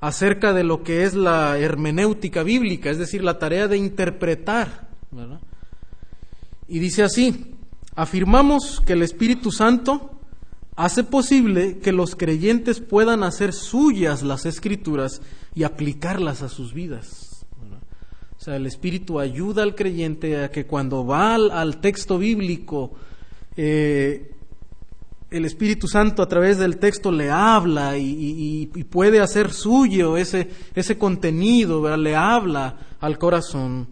acerca 0.00 0.52
de 0.52 0.64
lo 0.64 0.82
que 0.82 1.04
es 1.04 1.14
la 1.14 1.58
hermenéutica 1.58 2.42
bíblica, 2.42 2.90
es 2.90 2.98
decir, 2.98 3.22
la 3.22 3.38
tarea 3.38 3.68
de 3.68 3.76
interpretar. 3.76 4.88
Y 6.68 6.80
dice 6.80 7.04
así, 7.04 7.54
afirmamos 7.94 8.80
que 8.84 8.94
el 8.94 9.02
Espíritu 9.02 9.52
Santo 9.52 10.10
hace 10.74 11.04
posible 11.04 11.78
que 11.78 11.92
los 11.92 12.16
creyentes 12.16 12.80
puedan 12.80 13.22
hacer 13.22 13.52
suyas 13.52 14.22
las 14.22 14.44
escrituras 14.44 15.22
y 15.54 15.62
aplicarlas 15.62 16.42
a 16.42 16.48
sus 16.48 16.74
vidas. 16.74 17.25
Sea, 18.46 18.54
el 18.54 18.66
Espíritu 18.66 19.18
ayuda 19.18 19.64
al 19.64 19.74
creyente 19.74 20.44
a 20.44 20.52
que 20.52 20.66
cuando 20.66 21.04
va 21.04 21.34
al, 21.34 21.80
texto 21.80 22.16
bíblico, 22.16 22.92
eh, 23.56 24.30
el 25.32 25.44
Espíritu 25.44 25.88
Santo 25.88 26.22
a 26.22 26.28
través 26.28 26.56
del 26.56 26.76
texto 26.76 27.10
le 27.10 27.28
habla 27.28 27.98
y, 27.98 28.66
puede 28.88 29.18
hacer 29.18 29.52
suyo 29.52 30.16
ese, 30.16 30.48
ese 30.76 30.96
contenido, 30.96 31.96
le 31.96 32.14
habla 32.14 32.76
al 33.00 33.18
corazón 33.18 33.88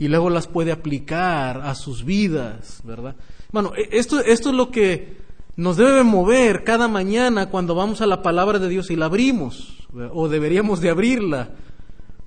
y 0.00 0.08
luego 0.08 0.28
las 0.28 0.48
puede 0.48 0.72
aplicar 0.72 1.60
a 1.60 1.76
sus 1.76 2.04
vidas, 2.04 2.80
¿verdad? 2.82 3.14
Bueno, 3.52 3.74
e, 3.76 3.96
esto, 3.96 4.18
esto 4.18 4.48
es 4.48 4.56
lo 4.56 4.72
que 4.72 5.18
nos 5.54 5.76
debe 5.76 6.02
mover 6.02 6.64
cada 6.64 6.88
mañana 6.88 7.48
cuando 7.48 7.76
vamos 7.76 8.00
a 8.00 8.06
la 8.06 8.22
palabra 8.22 8.58
de 8.58 8.68
Dios 8.68 8.90
y 8.90 8.96
la 8.96 9.06
abrimos, 9.06 9.86
o 10.12 10.28
deberíamos 10.28 10.80
de 10.80 10.90
abrirla, 10.90 11.50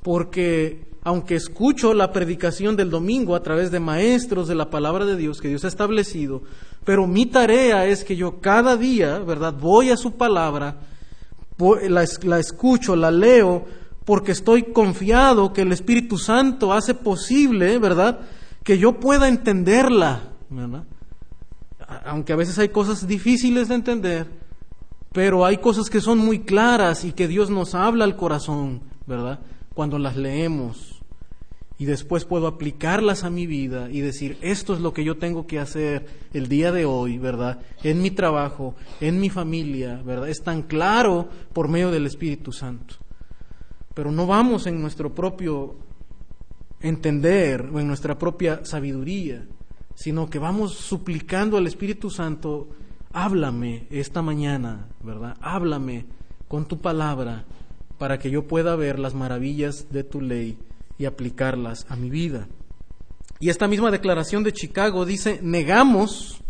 porque 0.01 0.87
aunque 1.07 1.35
escucho 1.35 1.93
la 1.93 2.11
predicación 2.11 2.75
del 2.75 2.89
domingo 2.89 3.33
a 3.33 3.41
través 3.41 3.71
de 3.71 3.79
maestros 3.79 4.49
de 4.49 4.55
la 4.55 4.69
palabra 4.69 5.05
de 5.05 5.15
Dios 5.15 5.39
que 5.39 5.47
Dios 5.47 5.63
ha 5.63 5.69
establecido, 5.69 6.41
pero 6.83 7.07
mi 7.07 7.25
tarea 7.25 7.85
es 7.85 8.03
que 8.03 8.17
yo 8.17 8.41
cada 8.41 8.75
día, 8.75 9.19
¿verdad? 9.19 9.53
Voy 9.53 9.89
a 9.89 9.95
su 9.95 10.17
palabra, 10.17 10.81
la, 11.87 12.03
escucho, 12.39 12.97
la 12.97 13.09
leo, 13.09 13.63
porque 14.03 14.33
estoy 14.33 14.63
confiado 14.63 15.53
que 15.53 15.61
el 15.61 15.71
Espíritu 15.71 16.17
Santo 16.17 16.73
hace 16.73 16.93
posible, 16.93 17.79
¿verdad? 17.79 18.19
Que 18.65 18.77
yo 18.77 18.99
pueda 18.99 19.29
entenderla, 19.29 20.23
¿verdad? 20.49 20.83
Aunque 22.03 22.33
a 22.33 22.35
veces 22.35 22.59
hay 22.59 22.67
cosas 22.67 23.07
difíciles 23.07 23.69
de 23.69 23.75
entender, 23.75 24.27
pero 25.13 25.45
hay 25.45 25.59
cosas 25.59 25.89
que 25.89 26.01
son 26.01 26.17
muy 26.17 26.39
claras 26.39 27.05
y 27.05 27.13
que 27.13 27.29
Dios 27.29 27.49
nos 27.49 27.75
habla 27.75 28.03
al 28.03 28.17
corazón, 28.17 28.81
¿verdad? 29.05 29.39
Cuando 29.73 29.99
las 29.99 30.17
leemos 30.17 30.96
y 31.79 31.85
después 31.85 32.25
puedo 32.25 32.47
aplicarlas 32.47 33.23
a 33.23 33.29
mi 33.29 33.45
vida 33.45 33.89
y 33.91 34.01
decir, 34.01 34.37
esto 34.41 34.73
es 34.73 34.79
lo 34.79 34.93
que 34.93 35.03
yo 35.03 35.17
tengo 35.17 35.45
que 35.45 35.59
hacer 35.59 36.07
el 36.33 36.49
día 36.49 36.71
de 36.71 36.85
hoy, 36.85 37.19
¿verdad? 37.19 37.59
En 37.83 38.01
mi 38.01 38.09
trabajo, 38.09 38.75
en 38.99 39.19
mi 39.19 39.29
familia, 39.29 40.01
¿verdad? 40.03 40.27
Es 40.27 40.41
tan 40.41 40.63
claro 40.63 41.29
por 41.53 41.67
medio 41.67 41.91
del 41.91 42.07
Espíritu 42.07 42.51
Santo. 42.51 42.95
Pero 43.93 44.11
no 44.11 44.25
vamos 44.25 44.65
en 44.65 44.81
nuestro 44.81 45.13
propio 45.13 45.75
entender 46.81 47.69
o 47.71 47.79
en 47.79 47.87
nuestra 47.87 48.17
propia 48.17 48.65
sabiduría, 48.65 49.45
sino 49.93 50.29
que 50.29 50.39
vamos 50.39 50.73
suplicando 50.73 51.57
al 51.57 51.67
Espíritu 51.67 52.09
Santo, 52.09 52.69
háblame 53.13 53.85
esta 53.91 54.23
mañana, 54.23 54.87
¿verdad? 55.03 55.37
Háblame 55.41 56.05
con 56.47 56.67
tu 56.67 56.79
palabra 56.79 57.45
para 57.99 58.17
que 58.17 58.31
yo 58.31 58.47
pueda 58.47 58.75
ver 58.75 58.97
las 58.97 59.13
maravillas 59.13 59.91
de 59.91 60.03
tu 60.03 60.21
ley 60.21 60.57
y 60.97 61.05
aplicarlas 61.05 61.85
a 61.89 61.95
mi 61.95 62.09
vida. 62.09 62.47
Y 63.39 63.49
esta 63.49 63.67
misma 63.67 63.91
declaración 63.91 64.43
de 64.43 64.53
Chicago 64.53 65.05
dice, 65.05 65.39
negamos 65.43 66.41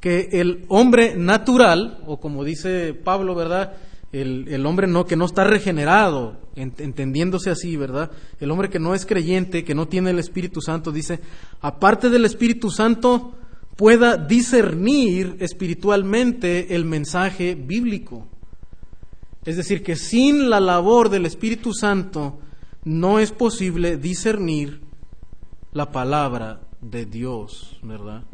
que 0.00 0.28
el 0.32 0.64
hombre 0.68 1.14
natural, 1.16 2.00
o 2.06 2.18
como 2.18 2.42
dice 2.42 2.94
Pablo, 2.94 3.34
¿verdad? 3.34 3.74
El, 4.12 4.66
hombre 4.66 4.88
no, 4.88 5.06
que 5.06 5.14
no 5.14 5.24
está 5.24 5.44
regenerado, 5.44 6.40
entendiéndose 6.56 7.50
así, 7.50 7.76
¿verdad? 7.76 8.10
El 8.40 8.50
hombre 8.50 8.68
que 8.68 8.80
no 8.80 8.94
es 8.94 9.06
creyente, 9.06 9.62
que 9.62 9.74
no 9.74 9.86
tiene 9.86 10.10
el 10.10 10.18
Espíritu 10.18 10.60
Santo, 10.60 10.90
dice, 10.90 11.20
aparte 11.60 12.10
del 12.10 12.24
Espíritu 12.24 12.70
Santo, 12.70 13.34
pueda 13.76 14.16
discernir 14.16 15.36
espiritualmente 15.38 16.74
el 16.74 16.84
mensaje 16.86 17.54
bíblico. 17.54 18.26
Es 19.44 19.56
decir, 19.56 19.82
que 19.82 19.94
sin 19.94 20.50
la 20.50 20.60
labor 20.60 21.08
del 21.08 21.24
Espíritu 21.24 21.72
Santo, 21.72 22.40
no 22.84 23.18
es 23.18 23.32
posible 23.32 23.96
discernir 23.96 24.80
la 25.72 25.92
palabra 25.92 26.60
de 26.80 27.06
Dios, 27.06 27.78
¿verdad? 27.82 28.24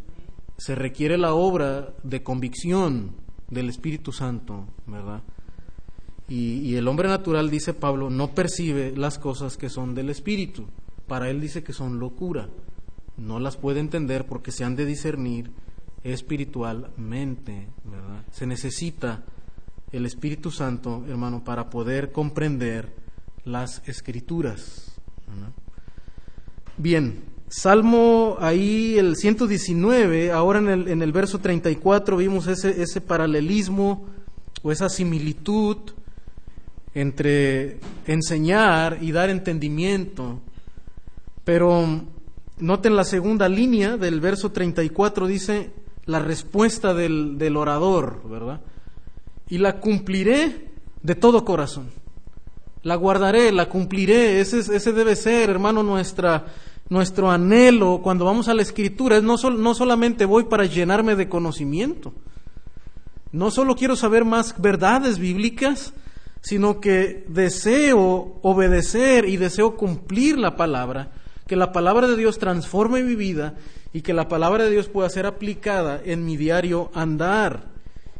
Se 0.56 0.74
requiere 0.74 1.18
la 1.18 1.34
obra 1.34 1.94
de 2.02 2.22
convicción 2.22 3.12
del 3.50 3.68
Espíritu 3.68 4.12
Santo, 4.12 4.66
¿verdad? 4.86 5.22
Y, 6.28 6.74
el 6.74 6.88
hombre 6.88 7.08
natural, 7.08 7.50
dice 7.50 7.72
Pablo, 7.72 8.10
no 8.10 8.34
percibe 8.34 8.96
las 8.96 9.18
cosas 9.18 9.56
que 9.56 9.68
son 9.68 9.94
del 9.94 10.10
Espíritu. 10.10 10.66
Para 11.06 11.30
él 11.30 11.40
dice 11.40 11.62
que 11.62 11.72
son 11.72 12.00
locura. 12.00 12.48
No 13.16 13.38
las 13.38 13.56
puede 13.56 13.78
entender 13.78 14.26
porque 14.26 14.50
se 14.50 14.64
han 14.64 14.74
de 14.74 14.86
discernir 14.86 15.52
espiritualmente, 16.02 17.68
¿verdad? 17.84 18.24
Se 18.32 18.46
necesita 18.46 19.24
el 19.92 20.04
Espíritu 20.04 20.50
Santo, 20.50 21.04
hermano, 21.08 21.44
para 21.44 21.70
poder 21.70 22.10
comprender 22.10 23.05
las 23.46 23.80
escrituras. 23.86 24.92
Bien, 26.76 27.22
Salmo 27.48 28.36
ahí 28.40 28.98
el 28.98 29.16
119, 29.16 30.32
ahora 30.32 30.58
en 30.58 30.68
el, 30.68 30.88
en 30.88 31.00
el 31.00 31.12
verso 31.12 31.38
34 31.38 32.18
vimos 32.18 32.48
ese, 32.48 32.82
ese 32.82 33.00
paralelismo 33.00 34.06
o 34.62 34.72
esa 34.72 34.88
similitud 34.88 35.78
entre 36.92 37.78
enseñar 38.06 38.98
y 39.00 39.12
dar 39.12 39.30
entendimiento. 39.30 40.40
Pero 41.44 42.02
noten 42.58 42.96
la 42.96 43.04
segunda 43.04 43.48
línea 43.48 43.96
del 43.96 44.20
verso 44.20 44.50
34, 44.50 45.26
dice 45.28 45.70
la 46.04 46.18
respuesta 46.18 46.94
del, 46.94 47.38
del 47.38 47.56
orador, 47.56 48.28
¿verdad? 48.28 48.60
Y 49.48 49.58
la 49.58 49.78
cumpliré 49.78 50.72
de 51.02 51.14
todo 51.14 51.44
corazón 51.44 51.95
la 52.87 52.95
guardaré, 52.95 53.50
la 53.50 53.69
cumpliré. 53.69 54.38
Ese, 54.40 54.61
ese 54.61 54.93
debe 54.93 55.16
ser, 55.16 55.50
hermano, 55.50 55.83
nuestra, 55.83 56.47
nuestro 56.88 57.33
anhelo 57.33 58.00
cuando 58.00 58.25
vamos 58.25 58.47
a 58.47 58.55
la 58.55 58.62
escritura 58.62 59.16
es 59.16 59.25
no, 59.25 59.35
no 59.35 59.75
solamente 59.75 60.25
voy 60.25 60.45
para 60.45 60.66
llenarme 60.66 61.16
de 61.16 61.28
conocimiento, 61.28 62.14
no 63.33 63.50
solo 63.50 63.75
quiero 63.75 63.97
saber 63.97 64.25
más 64.25 64.55
verdades 64.62 65.19
bíblicas, 65.19 65.95
sino 66.43 66.78
que 66.78 67.25
deseo 67.26 68.38
obedecer 68.43 69.28
y 69.28 69.37
deseo 69.37 69.76
cumplir 69.76 70.38
la 70.38 70.55
palabra, 70.55 71.11
que 71.49 71.57
la 71.57 71.73
palabra 71.73 72.07
de 72.07 72.16
Dios 72.16 72.38
transforme 72.38 73.02
mi 73.02 73.16
vida 73.16 73.57
y 73.93 74.02
que 74.02 74.14
la 74.14 74.28
palabra 74.28 74.62
de 74.62 74.71
Dios 74.71 74.87
pueda 74.87 75.11
ser 75.11 75.26
aplicada 75.26 76.00
en 76.05 76.25
mi 76.25 76.37
diario 76.37 76.93
andar. 76.95 77.64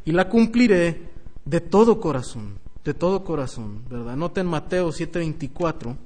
Y 0.05 0.11
la 0.11 0.29
cumpliré 0.29 1.03
de 1.45 1.61
todo 1.61 2.01
corazón, 2.01 2.66
de 2.87 2.95
todo 2.95 3.25
corazón, 3.25 3.83
¿verdad? 3.90 4.14
Noten 4.16 4.47
Mateo 4.47 4.93
7:24. 4.93 5.97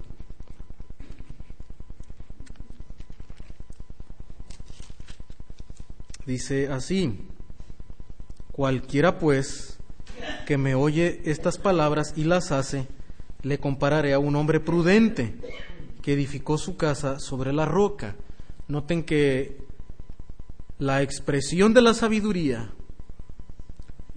Dice 6.25 6.69
así, 6.69 7.21
cualquiera 8.51 9.19
pues 9.19 9.79
que 10.47 10.57
me 10.57 10.75
oye 10.75 11.21
estas 11.27 11.59
palabras 11.59 12.15
y 12.17 12.25
las 12.25 12.51
hace, 12.51 12.89
le 13.43 13.59
compararé 13.59 14.15
a 14.15 14.19
un 14.19 14.35
hombre 14.37 14.59
prudente 14.59 15.37
que 16.01 16.15
edificó 16.15 16.57
su 16.57 16.79
casa 16.79 17.19
sobre 17.19 17.53
la 17.53 17.67
roca. 17.67 18.17
Noten 18.69 19.05
que 19.05 19.59
la 20.79 21.03
expresión 21.03 21.75
de 21.75 21.83
la 21.83 21.93
sabiduría, 21.93 22.73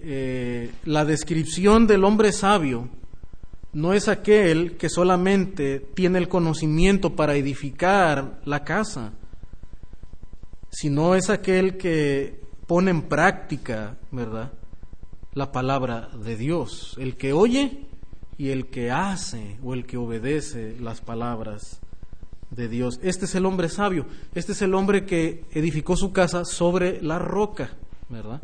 eh, 0.06 0.70
la 0.84 1.04
descripción 1.06 1.86
del 1.86 2.04
hombre 2.04 2.30
sabio, 2.32 2.90
no 3.72 3.94
es 3.94 4.08
aquel 4.08 4.76
que 4.76 4.90
solamente 4.90 5.80
tiene 5.80 6.18
el 6.18 6.28
conocimiento 6.28 7.16
para 7.16 7.34
edificar 7.36 8.40
la 8.44 8.64
casa, 8.64 9.14
sino 10.70 11.14
es 11.14 11.30
aquel 11.30 11.78
que 11.78 12.40
pone 12.66 12.90
en 12.90 13.02
práctica, 13.02 13.96
¿verdad? 14.10 14.52
La 15.32 15.52
palabra 15.52 16.10
de 16.22 16.36
Dios, 16.36 16.96
el 16.98 17.16
que 17.16 17.32
oye 17.32 17.86
y 18.36 18.50
el 18.50 18.66
que 18.66 18.90
hace 18.90 19.58
o 19.62 19.72
el 19.72 19.86
que 19.86 19.96
obedece 19.96 20.76
las 20.80 21.00
palabras 21.00 21.80
de 22.50 22.68
Dios. 22.68 23.00
Este 23.02 23.24
es 23.24 23.34
el 23.34 23.46
hombre 23.46 23.68
sabio, 23.68 24.06
este 24.34 24.52
es 24.52 24.62
el 24.62 24.74
hombre 24.74 25.06
que 25.06 25.44
edificó 25.52 25.96
su 25.96 26.12
casa 26.12 26.44
sobre 26.44 27.00
la 27.02 27.18
roca, 27.18 27.70
¿verdad? 28.08 28.42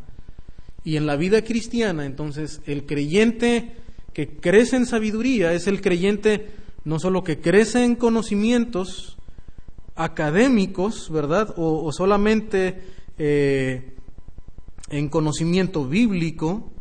Y 0.84 0.96
en 0.96 1.06
la 1.06 1.16
vida 1.16 1.42
cristiana, 1.42 2.06
entonces, 2.06 2.60
el 2.66 2.86
creyente 2.86 3.76
que 4.12 4.28
crece 4.28 4.76
en 4.76 4.86
sabiduría 4.86 5.52
es 5.52 5.66
el 5.66 5.80
creyente 5.80 6.50
no 6.84 6.98
solo 6.98 7.22
que 7.22 7.40
crece 7.40 7.84
en 7.84 7.94
conocimientos 7.94 9.18
académicos, 9.94 11.10
¿verdad? 11.10 11.52
O, 11.56 11.92
solamente 11.92 12.80
eh, 13.18 13.94
en 14.88 15.08
conocimiento 15.08 15.86
bíblico, 15.86 16.72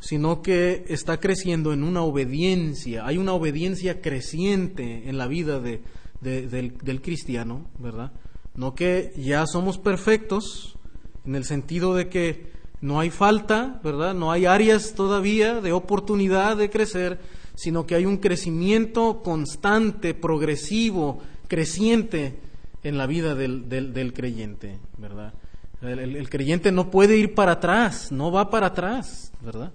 sino 0.00 0.42
que 0.42 0.84
está 0.88 1.18
creciendo 1.18 1.72
en 1.72 1.82
una 1.82 2.02
obediencia. 2.02 3.04
Hay 3.04 3.18
una 3.18 3.32
obediencia 3.32 4.00
creciente 4.00 5.08
en 5.08 5.18
la 5.18 5.26
vida 5.26 5.58
de, 5.60 5.82
del, 6.20 7.02
cristiano, 7.02 7.68
¿verdad? 7.78 8.12
No 8.54 8.74
que 8.74 9.12
ya 9.16 9.44
somos 9.46 9.78
perfectos, 9.78 10.78
en 11.24 11.34
el 11.34 11.44
sentido 11.44 11.94
de 11.94 12.08
que 12.08 12.57
no 12.80 13.00
hay 13.00 13.10
falta, 13.10 13.80
¿verdad? 13.82 14.14
No 14.14 14.30
hay 14.30 14.46
áreas 14.46 14.94
todavía 14.94 15.60
de 15.60 15.72
oportunidad 15.72 16.56
de 16.56 16.70
crecer, 16.70 17.18
sino 17.54 17.86
que 17.86 17.96
hay 17.96 18.06
un 18.06 18.18
crecimiento 18.18 19.22
constante, 19.22 20.14
progresivo, 20.14 21.20
creciente 21.48 22.38
en 22.84 22.96
la 22.96 23.06
vida 23.06 23.34
del, 23.34 23.68
del, 23.68 24.12
creyente, 24.12 24.78
¿verdad? 24.96 25.34
El, 25.82 26.28
creyente 26.28 26.70
no 26.70 26.90
puede 26.90 27.16
ir 27.16 27.34
para 27.34 27.52
atrás, 27.52 28.12
no 28.12 28.30
va 28.30 28.50
para 28.50 28.68
atrás, 28.68 29.32
¿verdad? 29.40 29.72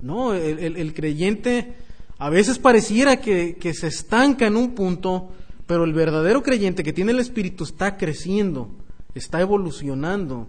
No, 0.00 0.34
el, 0.34 0.92
creyente 0.94 1.74
a 2.18 2.30
veces 2.30 2.58
pareciera 2.58 3.20
que, 3.20 3.56
que 3.56 3.74
se 3.74 3.86
estanca 3.86 4.46
en 4.46 4.56
un 4.56 4.74
punto, 4.74 5.30
pero 5.66 5.84
el 5.84 5.92
verdadero 5.92 6.42
creyente 6.42 6.82
que 6.82 6.92
tiene 6.92 7.12
el 7.12 7.20
Espíritu 7.20 7.62
está 7.62 7.96
creciendo, 7.96 8.70
está 9.14 9.40
evolucionando 9.40 10.48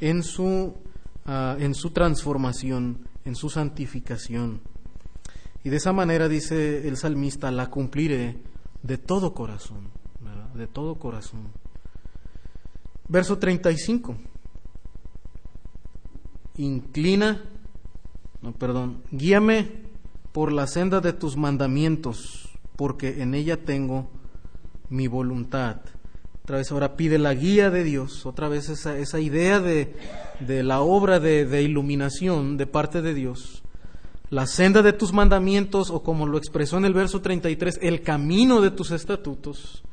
en 0.00 0.24
su, 0.24 0.74
ah, 1.30 1.56
en 1.58 1.74
su 1.74 1.90
transformación, 1.90 3.06
en 3.24 3.36
su 3.36 3.48
santificación. 3.48 4.60
Y 5.62 5.68
de 5.68 5.76
esa 5.76 5.92
manera 5.92 6.28
dice 6.28 6.88
el 6.88 6.96
salmista, 6.96 7.50
la 7.50 7.70
cumpliré 7.70 8.38
de 8.82 8.98
todo 8.98 9.34
corazón, 9.34 9.88
de 10.54 10.66
todo 10.66 10.96
corazón. 10.96 11.48
Verso 13.08 13.38
35. 13.38 14.16
Inclina, 16.56 17.42
no, 18.42 18.52
perdón, 18.52 19.02
guíame 19.10 19.68
por 20.32 20.52
la 20.52 20.66
senda 20.66 21.00
de 21.00 21.12
tus 21.12 21.36
mandamientos, 21.36 22.48
porque 22.76 23.22
en 23.22 23.34
ella 23.34 23.64
tengo 23.64 24.08
mi 24.88 25.08
voluntad. 25.08 25.80
Otra 26.50 26.58
vez 26.58 26.72
ahora 26.72 26.96
pide 26.96 27.16
la 27.20 27.32
guía 27.32 27.70
de 27.70 27.84
Dios, 27.84 28.26
otra 28.26 28.48
vez 28.48 28.68
esa, 28.70 28.98
esa 28.98 29.20
idea 29.20 29.60
de, 29.60 29.94
de 30.40 30.64
la 30.64 30.80
obra 30.80 31.20
de, 31.20 31.44
de, 31.46 31.62
iluminación 31.62 32.56
de 32.56 32.66
parte 32.66 33.02
de 33.02 33.14
Dios. 33.14 33.62
La 34.30 34.48
senda 34.48 34.82
de 34.82 34.92
tus 34.92 35.12
mandamientos, 35.12 35.90
o 35.90 36.02
como 36.02 36.26
lo 36.26 36.38
expresó 36.38 36.76
en 36.76 36.86
el 36.86 36.92
verso 36.92 37.20
33, 37.20 37.78
el 37.82 38.02
camino 38.02 38.60
de 38.60 38.72
tus 38.72 38.90
estatutos. 38.90 39.84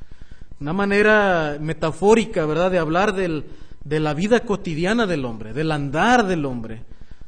Una 0.59 0.73
manera 0.73 1.59
metafórica, 1.61 2.43
¿verdad?, 2.47 2.71
de 2.71 2.79
hablar 2.79 3.13
del, 3.13 3.45
de 3.83 3.99
la 3.99 4.15
vida 4.15 4.39
cotidiana 4.39 5.05
del 5.05 5.25
hombre, 5.25 5.53
del 5.53 5.71
andar 5.71 6.25
del 6.25 6.43
hombre, 6.43 6.85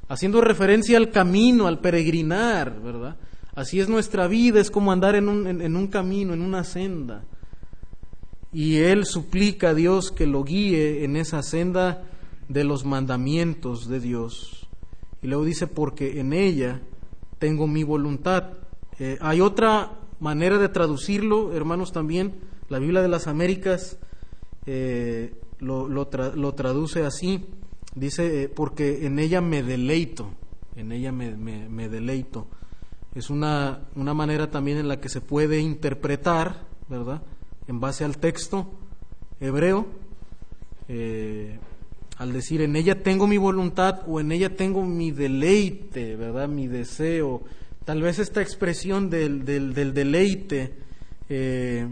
haciendo 0.07 0.41
referencia 0.41 0.97
al 0.97 1.11
camino, 1.11 1.67
al 1.67 1.81
peregrinar, 1.81 2.81
¿verdad? 2.81 3.15
Así 3.53 3.79
es 3.79 3.89
nuestra 3.89 4.25
vida, 4.25 4.59
es 4.59 4.71
como 4.71 4.91
andar 4.91 5.13
en 5.13 5.29
un, 5.29 5.45
en 5.45 5.75
un 5.75 5.85
camino, 5.85 6.33
en 6.33 6.41
una 6.41 6.63
senda 6.63 7.21
y 8.51 8.77
él 8.77 9.05
suplica 9.05 9.69
a 9.69 9.73
Dios 9.73 10.11
que 10.11 10.25
lo 10.25 10.43
guíe 10.43 11.03
en 11.03 11.15
esa 11.15 11.43
senda 11.43 12.03
de 12.47 12.63
los 12.63 12.83
mandamientos 12.83 13.87
de 13.87 13.99
Dios. 13.99 14.67
Y 15.21 15.27
luego 15.27 15.45
dice, 15.45 15.67
porque 15.67 16.19
en 16.19 16.33
ella 16.33 16.81
tengo 17.37 17.67
mi 17.67 17.83
voluntad. 17.83 18.53
Eh, 18.97 19.17
hay 19.21 19.41
otra 19.41 19.99
manera 20.19 20.57
de 20.57 20.69
traducirlo, 20.69 21.53
hermanos, 21.53 21.91
también. 21.91 22.35
La 22.69 22.79
Biblia 22.79 23.01
de 23.01 23.07
las 23.07 23.27
Américas 23.27 23.97
eh, 24.65 25.33
lo, 25.59 25.87
lo, 25.87 26.53
traduce 26.55 27.05
así. 27.05 27.45
Dice, 27.95 28.43
eh, 28.43 28.49
porque 28.49 29.05
en 29.05 29.19
ella 29.19 29.41
me 29.41 29.61
deleito, 29.61 30.31
en 30.75 30.91
ella 30.91 31.11
me, 31.11 31.35
me 31.35 31.89
deleito. 31.89 32.47
Es 33.13 33.29
una, 33.29 33.81
una 33.95 34.13
manera 34.13 34.49
también 34.49 34.77
en 34.77 34.87
la 34.87 34.99
que 35.01 35.09
se 35.09 35.21
puede 35.21 35.59
interpretar, 35.59 36.67
¿verdad? 36.87 37.21
En 37.69 37.79
base 37.79 38.03
al 38.03 38.17
texto 38.17 38.67
hebreo, 39.39 39.85
eh, 40.87 41.59
al 42.17 42.33
decir 42.33 42.61
en 42.61 42.75
ella 42.75 43.03
tengo 43.03 43.27
mi 43.27 43.37
voluntad 43.37 44.01
o 44.07 44.19
en 44.19 44.31
ella 44.31 44.55
tengo 44.55 44.83
mi 44.83 45.11
deleite, 45.11 46.15
¿verdad? 46.15 46.47
Mi 46.47 46.67
deseo. 46.67 47.43
Tal 47.85 48.01
vez 48.01 48.17
esta 48.17 48.41
expresión 48.41 49.11
del, 49.11 49.45
del, 49.45 49.93
deleite 49.93 50.73
eh, 51.29 51.87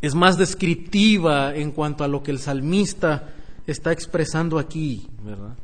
es 0.00 0.14
más 0.14 0.38
descriptiva 0.38 1.54
en 1.56 1.72
cuanto 1.72 2.04
a 2.04 2.08
lo 2.08 2.22
que 2.22 2.30
el 2.30 2.38
salmista 2.38 3.34
está 3.66 3.90
expresando 3.90 4.56
aquí, 4.56 5.08
¿verdad? 5.24 5.56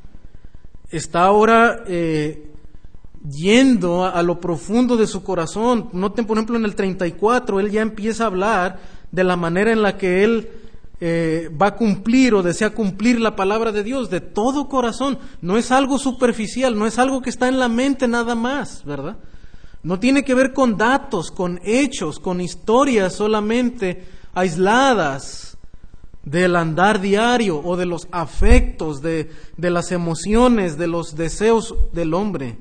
Está 0.90 1.22
ahora 1.22 1.84
eh, 1.86 2.50
yendo 3.30 4.04
a, 4.04 4.20
lo 4.24 4.40
profundo 4.40 4.96
de 4.96 5.06
su 5.06 5.22
corazón. 5.22 5.90
Noten, 5.92 6.26
por 6.26 6.36
ejemplo, 6.36 6.56
en 6.56 6.64
el 6.64 6.74
34, 6.74 7.60
él 7.60 7.70
ya 7.70 7.82
empieza 7.82 8.24
a 8.24 8.26
hablar 8.26 9.01
de 9.12 9.24
la 9.24 9.36
manera 9.36 9.70
en 9.70 9.82
la 9.82 9.96
que 9.96 10.24
él 10.24 10.48
eh, 11.00 11.50
va 11.60 11.68
a 11.68 11.76
cumplir 11.76 12.34
o 12.34 12.42
desea 12.42 12.70
cumplir 12.70 13.20
la 13.20 13.36
palabra 13.36 13.70
de 13.70 13.84
Dios 13.84 14.10
de 14.10 14.20
todo 14.20 14.68
corazón. 14.68 15.18
No 15.40 15.56
es 15.56 15.70
algo 15.70 15.98
superficial, 15.98 16.78
no 16.78 16.86
es 16.86 16.98
algo 16.98 17.22
que 17.22 17.30
está 17.30 17.48
en 17.48 17.58
la 17.58 17.68
mente 17.68 18.08
nada 18.08 18.34
más, 18.34 18.84
¿verdad? 18.84 19.18
No 19.82 19.98
tiene 19.98 20.24
que 20.24 20.34
ver 20.34 20.52
con 20.52 20.76
datos, 20.76 21.30
con 21.30 21.60
hechos, 21.64 22.18
con 22.18 22.40
historias 22.40 23.14
solamente 23.14 24.04
aisladas 24.32 25.58
del 26.24 26.56
andar 26.56 27.00
diario 27.00 27.60
o 27.62 27.76
de 27.76 27.86
los 27.86 28.06
afectos, 28.12 29.02
de, 29.02 29.30
de 29.56 29.70
las 29.70 29.92
emociones, 29.92 30.78
de 30.78 30.86
los 30.86 31.16
deseos 31.16 31.74
del 31.92 32.14
hombre 32.14 32.58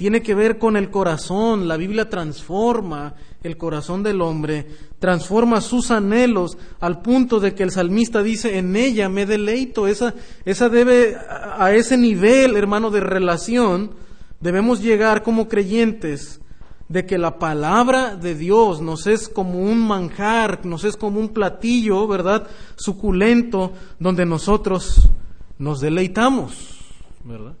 tiene 0.00 0.22
que 0.22 0.34
ver 0.34 0.56
con 0.56 0.78
el 0.78 0.90
corazón. 0.90 1.68
La 1.68 1.76
Biblia 1.76 2.08
transforma 2.08 3.16
el 3.42 3.56
corazón 3.56 4.02
del 4.02 4.20
hombre, 4.20 4.66
transforma 4.98 5.60
sus 5.60 5.90
anhelos 5.90 6.58
al 6.80 7.00
punto 7.00 7.40
de 7.40 7.54
que 7.54 7.62
el 7.62 7.70
salmista 7.70 8.22
dice, 8.22 8.58
en 8.58 8.76
ella 8.76 9.08
me 9.08 9.26
deleito. 9.26 9.86
Esa, 9.86 10.14
esa 10.44 10.68
debe, 10.68 11.16
a 11.16 11.72
ese 11.72 11.96
nivel, 11.96 12.56
hermano, 12.56 12.90
de 12.90 13.00
relación, 13.00 13.92
debemos 14.40 14.82
llegar 14.82 15.22
como 15.22 15.48
creyentes 15.48 16.40
de 16.90 17.06
que 17.06 17.18
la 17.18 17.38
palabra 17.38 18.16
de 18.16 18.34
Dios 18.34 18.82
nos 18.82 19.06
es 19.06 19.28
como 19.28 19.60
un 19.60 19.86
manjar, 19.86 20.66
nos 20.66 20.82
es 20.82 20.96
como 20.96 21.20
un 21.20 21.28
platillo, 21.28 22.06
¿verdad? 22.08 22.48
Suculento, 22.74 23.72
donde 24.00 24.26
nosotros 24.26 25.08
nos 25.56 25.80
deleitamos, 25.80 26.80
¿verdad? 27.22 27.54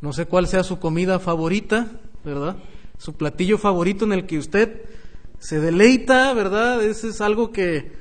No 0.00 0.14
sé 0.14 0.24
cuál 0.24 0.46
sea 0.46 0.64
su 0.64 0.78
comida 0.78 1.18
favorita, 1.18 1.88
¿verdad? 2.24 2.56
Su 2.96 3.12
platillo 3.12 3.58
favorito 3.58 4.06
en 4.06 4.14
el 4.14 4.24
que 4.24 4.38
usted 4.38 4.82
se 5.44 5.60
deleita, 5.60 6.32
¿verdad? 6.32 6.82
Ese 6.82 7.08
es 7.08 7.20
algo 7.20 7.52
que 7.52 7.92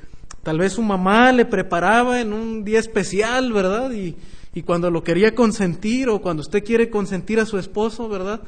tal 0.44 0.60
vez 0.60 0.72
su 0.74 0.82
mamá 0.82 1.30
le 1.34 1.44
preparaba 1.44 2.22
en 2.22 2.32
un 2.32 2.64
día 2.64 2.80
especial, 2.80 3.52
¿verdad? 3.52 3.92
Y, 3.92 4.16
y 4.54 4.62
cuando 4.62 4.90
lo 4.90 5.04
quería 5.04 5.36
consentir 5.36 6.08
o 6.08 6.22
cuando 6.22 6.40
usted 6.40 6.64
quiere 6.64 6.90
consentir 6.90 7.42
a 7.42 7.46
su 7.46 7.58
esposo, 7.58 8.08
¿verdad? 8.08 8.44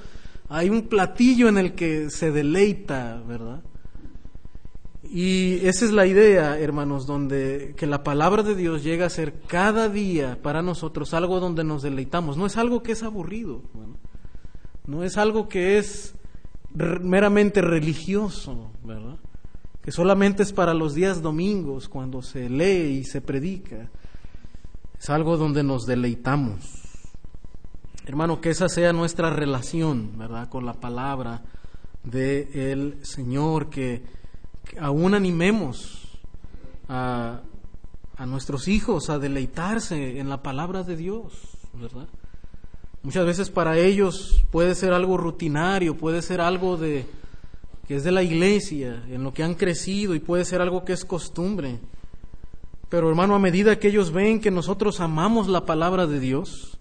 Hay 0.47 0.69
un 0.69 0.83
platillo 0.83 1.49
en 1.49 1.57
el 1.57 1.73
que 1.75 2.09
se 2.09 2.31
deleita, 2.31 3.21
¿verdad? 3.27 3.63
Y 5.03 5.55
esa 5.67 5.83
es 5.83 5.91
la 5.91 6.05
idea, 6.05 6.57
hermanos, 6.57 7.05
donde 7.05 7.73
que 7.75 7.87
la 7.87 8.01
palabra 8.01 8.43
de 8.43 8.55
Dios 8.55 8.81
llega 8.81 9.07
a 9.07 9.09
ser 9.09 9.33
cada 9.45 9.89
día 9.89 10.39
para 10.41 10.61
nosotros 10.61 11.13
algo 11.13 11.41
donde 11.41 11.65
nos 11.65 11.81
deleitamos. 11.81 12.37
No 12.37 12.45
es 12.45 12.55
algo 12.55 12.81
que 12.81 12.93
es 12.93 13.03
aburrido, 13.03 13.61
no 14.87 15.03
es 15.03 15.17
algo 15.17 15.49
que 15.49 15.79
es 15.79 16.14
meramente 16.75 17.61
religioso, 17.61 18.71
¿verdad? 18.83 19.17
Que 19.81 19.91
solamente 19.91 20.43
es 20.43 20.51
para 20.51 20.73
los 20.73 20.93
días 20.93 21.21
domingos 21.21 21.87
cuando 21.87 22.21
se 22.21 22.49
lee 22.49 22.99
y 22.99 23.03
se 23.03 23.21
predica. 23.21 23.89
Es 24.99 25.09
algo 25.09 25.37
donde 25.37 25.63
nos 25.63 25.85
deleitamos. 25.85 26.81
Hermano, 28.05 28.41
que 28.41 28.49
esa 28.49 28.69
sea 28.69 28.93
nuestra 28.93 29.29
relación, 29.29 30.17
¿verdad? 30.17 30.49
Con 30.49 30.65
la 30.65 30.73
palabra 30.73 31.43
del 32.03 32.49
el 32.53 33.05
Señor, 33.05 33.69
que, 33.69 34.03
aún 34.79 35.13
animemos 35.13 36.19
a, 36.87 37.41
a 38.17 38.25
nuestros 38.25 38.67
hijos 38.67 39.09
a 39.09 39.19
deleitarse 39.19 40.19
en 40.19 40.29
la 40.29 40.41
palabra 40.41 40.83
de 40.83 40.95
Dios, 40.95 41.33
¿verdad? 41.73 42.07
Muchas 43.05 43.23
veces 43.23 43.51
para 43.51 43.77
ellos 43.77 44.43
puede 44.49 44.73
ser 44.73 44.91
algo 44.91 45.15
rutinario, 45.15 45.95
puede 45.95 46.23
ser 46.23 46.41
algo 46.41 46.75
de 46.75 47.05
que 47.87 47.97
es 47.97 48.03
de 48.03 48.11
la 48.11 48.23
iglesia, 48.23 49.03
en 49.07 49.23
lo 49.23 49.31
que 49.31 49.43
han 49.43 49.53
crecido 49.53 50.15
y 50.15 50.19
puede 50.19 50.43
ser 50.43 50.59
algo 50.59 50.83
que 50.83 50.93
es 50.93 51.05
costumbre. 51.05 51.77
Pero 52.89 53.07
hermano, 53.07 53.35
a 53.35 53.39
medida 53.39 53.77
que 53.77 53.89
ellos 53.89 54.11
ven 54.11 54.39
que 54.39 54.49
nosotros 54.49 55.01
amamos 55.01 55.47
la 55.47 55.67
palabra 55.67 56.07
de 56.07 56.19
Dios, 56.19 56.79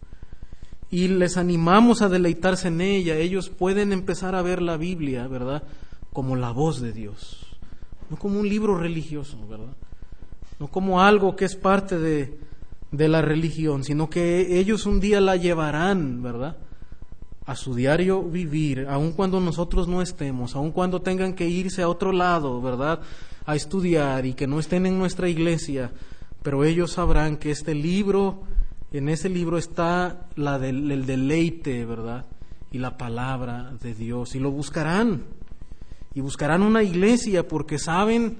y 0.90 1.08
les 1.08 1.36
animamos 1.36 2.00
a 2.00 2.08
deleitarse 2.08 2.68
en 2.68 2.80
ella, 2.80 3.16
ellos 3.16 3.50
pueden 3.50 3.92
empezar 3.92 4.34
a 4.34 4.40
ver 4.40 4.62
la 4.62 4.78
Biblia, 4.78 5.28
¿verdad? 5.28 5.64
Como 6.14 6.36
la 6.36 6.52
voz 6.52 6.80
de 6.80 6.94
Dios, 6.94 7.58
no 8.08 8.16
como 8.16 8.40
un 8.40 8.48
libro 8.48 8.78
religioso, 8.78 9.36
¿verdad? 9.46 9.76
No 10.58 10.68
como 10.68 11.02
algo 11.02 11.36
que 11.36 11.44
es 11.44 11.54
parte 11.54 11.98
de, 11.98 12.38
de 12.96 13.08
la 13.08 13.22
religión, 13.22 13.84
sino 13.84 14.08
que 14.08 14.58
ellos 14.58 14.86
un 14.86 15.00
día 15.00 15.20
la 15.20 15.36
llevarán, 15.36 16.22
¿verdad? 16.22 16.56
A 17.46 17.56
su 17.56 17.74
diario 17.74 18.22
vivir, 18.22 18.86
aun 18.88 19.12
cuando 19.12 19.40
nosotros 19.40 19.88
no 19.88 20.00
estemos, 20.00 20.54
aun 20.54 20.70
cuando 20.70 21.02
tengan 21.02 21.34
que 21.34 21.48
irse 21.48 21.82
a 21.82 21.88
otro 21.88 22.12
lado, 22.12 22.60
¿verdad? 22.60 23.00
A 23.46 23.56
estudiar 23.56 24.26
y 24.26 24.34
que 24.34 24.46
no 24.46 24.60
estén 24.60 24.86
en 24.86 24.98
nuestra 24.98 25.28
iglesia, 25.28 25.92
pero 26.42 26.64
ellos 26.64 26.92
sabrán 26.92 27.36
que 27.36 27.50
este 27.50 27.74
libro 27.74 28.42
en 28.92 29.08
ese 29.08 29.28
libro 29.28 29.58
está 29.58 30.28
la 30.36 30.60
del, 30.60 30.88
el 30.88 31.04
deleite, 31.04 31.84
¿verdad? 31.84 32.26
Y 32.70 32.78
la 32.78 32.96
palabra 32.96 33.72
de 33.82 33.92
Dios. 33.92 34.36
Y 34.36 34.38
lo 34.38 34.52
buscarán. 34.52 35.24
Y 36.14 36.20
buscarán 36.20 36.62
una 36.62 36.84
iglesia 36.84 37.48
porque 37.48 37.80
saben 37.80 38.36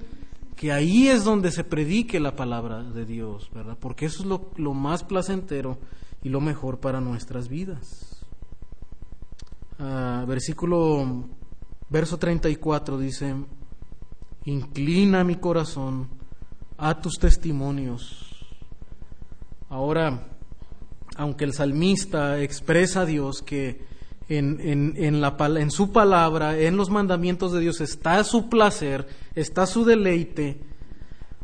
que 0.55 0.71
ahí 0.71 1.07
es 1.07 1.23
donde 1.23 1.51
se 1.51 1.63
predique 1.63 2.19
la 2.19 2.35
palabra 2.35 2.83
de 2.83 3.05
Dios, 3.05 3.49
¿verdad? 3.53 3.77
Porque 3.79 4.05
eso 4.05 4.23
es 4.23 4.57
lo, 4.57 4.73
más 4.73 5.03
placentero 5.03 5.77
y 6.23 6.29
lo 6.29 6.39
mejor 6.39 6.79
para 6.79 7.01
nuestras 7.01 7.49
vidas. 7.49 8.23
Ah, 9.77 10.23
versículo, 10.27 11.27
verso 11.89 12.17
34 12.17 12.97
dice, 12.97 13.35
inclina 14.45 15.23
mi 15.23 15.35
corazón 15.35 16.09
a 16.77 17.01
tus 17.01 17.15
testimonios. 17.15 18.31
Ahora, 19.67 20.27
aunque 21.17 21.43
el 21.43 21.53
salmista 21.53 22.39
expresa 22.39 23.01
a 23.01 23.05
Dios 23.05 23.41
que 23.41 23.81
en, 24.29 24.95
en, 24.97 25.21
la, 25.21 25.35
en 25.57 25.71
su 25.71 25.91
palabra, 25.91 26.57
en 26.57 26.77
los 26.77 26.89
mandamientos 26.89 27.51
de 27.51 27.59
Dios 27.59 27.81
está 27.81 28.23
su 28.23 28.49
placer, 28.49 29.07
está 29.35 29.65
su 29.65 29.85
deleite, 29.85 30.59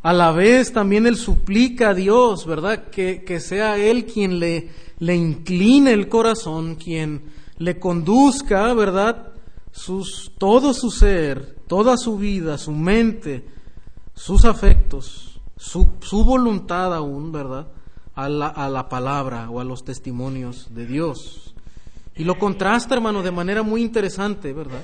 a 0.04 0.13
la 0.13 0.32
vez 0.32 0.74
también 0.74 1.06
él 1.06 1.15
suplica 1.15 1.89
a 1.89 1.94
Dios, 1.94 2.48
¿verdad? 2.48 2.89
Que, 2.89 3.24
que 3.24 3.39
sea 3.39 3.78
Él 3.78 4.06
quien 4.06 4.39
le, 4.39 4.70
le 4.98 5.15
incline 5.15 5.91
el 5.91 6.10
corazón, 6.10 6.76
quien 6.76 7.26
le 7.60 7.78
conduzca, 7.78 8.74
¿verdad? 8.74 9.34
Sus, 9.72 10.32
todo 10.39 10.74
su 10.74 10.89
ser, 10.89 11.56
toda 11.67 11.98
su 11.98 12.17
vida, 12.17 12.58
su 12.58 12.72
mente, 12.72 13.46
sus 14.15 14.44
afectos, 14.44 15.39
su, 15.56 15.88
su 16.02 16.26
voluntad 16.26 16.96
aún, 16.96 17.32
¿verdad? 17.32 17.67
a 18.15 18.30
la, 18.70 18.89
palabra 18.89 19.50
o 19.50 19.60
a 19.60 19.63
los 19.63 19.84
testimonios 19.84 20.74
de 20.74 20.86
Dios. 20.86 21.51
Y 22.15 22.24
lo 22.24 22.38
contrasta, 22.38 22.95
hermano, 22.95 23.24
de 23.24 23.32
manera 23.32 23.63
muy 23.63 23.82
interesante, 23.82 24.54
¿verdad? 24.54 24.84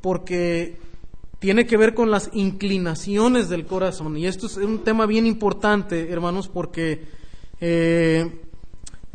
Porque 0.00 0.78
tiene 1.38 1.66
que 1.66 1.76
ver 1.76 1.94
con 1.94 2.10
las 2.10 2.30
inclinaciones 2.34 3.48
del 3.48 3.64
corazón. 3.66 4.16
Y 4.16 4.26
esto 4.26 4.46
es 4.46 4.56
un 4.56 4.80
tema 4.80 5.06
bien 5.06 5.26
importante, 5.26 6.10
hermanos, 6.10 6.48
porque 6.48 7.06
eh, 7.60 8.40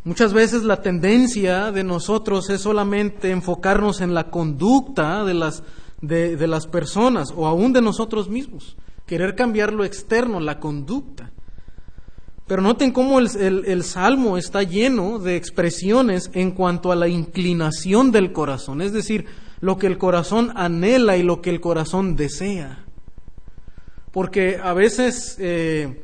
muchas 0.04 0.34
veces 0.34 0.64
la 0.64 0.82
tendencia 0.82 1.72
de 1.72 1.84
nosotros 1.84 2.50
es 2.50 2.62
solamente 2.62 3.30
enfocarnos 3.30 4.02
en 4.02 4.14
la 4.14 4.30
conducta 4.30 5.24
de 5.26 5.34
las, 5.34 5.64
de, 6.02 6.36
de 6.38 6.48
las 6.48 6.68
personas 6.68 7.34
o 7.36 7.46
aún 7.46 7.74
de 7.74 7.82
nosotros 7.82 8.30
mismos. 8.30 8.78
Querer 9.06 9.36
cambiar 9.36 9.74
lo 9.74 9.84
externo, 9.84 10.40
la 10.40 10.60
conducta. 10.60 11.13
Pero 12.48 12.62
noten 12.62 12.92
cómo 12.92 13.20
el, 13.20 13.84
Salmo 13.84 14.38
está 14.38 14.64
lleno 14.64 15.18
de 15.18 15.38
expresiones 15.38 16.30
en 16.34 16.52
cuanto 16.52 16.92
a 16.92 16.96
la 16.96 17.08
inclinación 17.08 18.12
del 18.12 18.34
corazón, 18.34 18.82
es 18.82 18.92
decir, 18.92 19.26
lo 19.62 19.78
que 19.78 19.88
el 19.88 19.98
corazón 19.98 20.52
anhela 20.56 21.16
y 21.16 21.24
lo 21.24 21.42
que 21.42 21.50
el 21.50 21.62
corazón 21.62 22.18
desea. 22.18 22.84
Porque 24.12 24.60
a 24.62 24.74
veces 24.74 25.38
eh, 25.40 26.04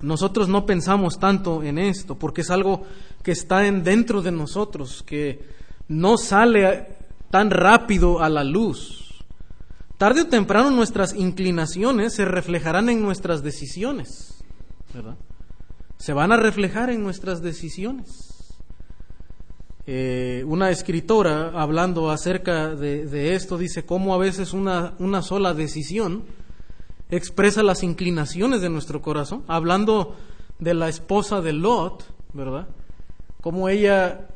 nosotros 0.00 0.48
no 0.48 0.66
pensamos 0.66 1.18
tanto 1.18 1.62
en 1.62 1.78
esto, 1.78 2.16
porque 2.18 2.42
es 2.42 2.50
algo 2.50 2.82
que 3.22 3.32
está 3.32 3.66
en 3.66 3.82
dentro 3.82 4.20
de 4.20 4.32
nosotros, 4.32 5.02
que 5.02 5.40
no 5.88 6.18
sale 6.18 6.86
tan 7.30 7.50
rápido 7.50 8.20
a 8.22 8.28
la 8.28 8.44
luz. 8.44 9.24
Tarde 9.96 10.20
o 10.20 10.26
temprano 10.26 10.70
nuestras 10.70 11.14
inclinaciones 11.14 12.14
se 12.14 12.26
reflejarán 12.26 12.90
en 12.90 13.00
nuestras 13.00 13.42
decisiones, 13.42 14.44
¿verdad? 14.92 15.16
Se 15.98 16.12
van 16.12 16.32
a 16.32 16.36
reflejar 16.36 16.90
en 16.90 17.02
nuestras 17.02 17.42
decisiones. 17.42 18.32
Eh, 19.88 20.42
una 20.46 20.70
escritora, 20.70 21.52
hablando 21.54 22.10
acerca 22.10 22.74
de, 22.74 23.34
esto, 23.34 23.56
dice 23.56 23.84
cómo 23.84 24.14
a 24.14 24.18
veces 24.18 24.52
una, 24.52 24.94
una 24.98 25.22
sola 25.22 25.54
decisión 25.54 26.24
expresa 27.08 27.62
las 27.62 27.84
inclinaciones 27.84 28.60
de 28.60 28.68
nuestro 28.68 29.00
corazón, 29.00 29.44
hablando 29.46 30.16
de 30.58 30.74
la 30.74 30.88
esposa 30.88 31.40
de 31.40 31.52
Lot, 31.52 32.04
¿verdad? 32.32 32.66
Como 33.40 33.68
ella, 33.68 34.26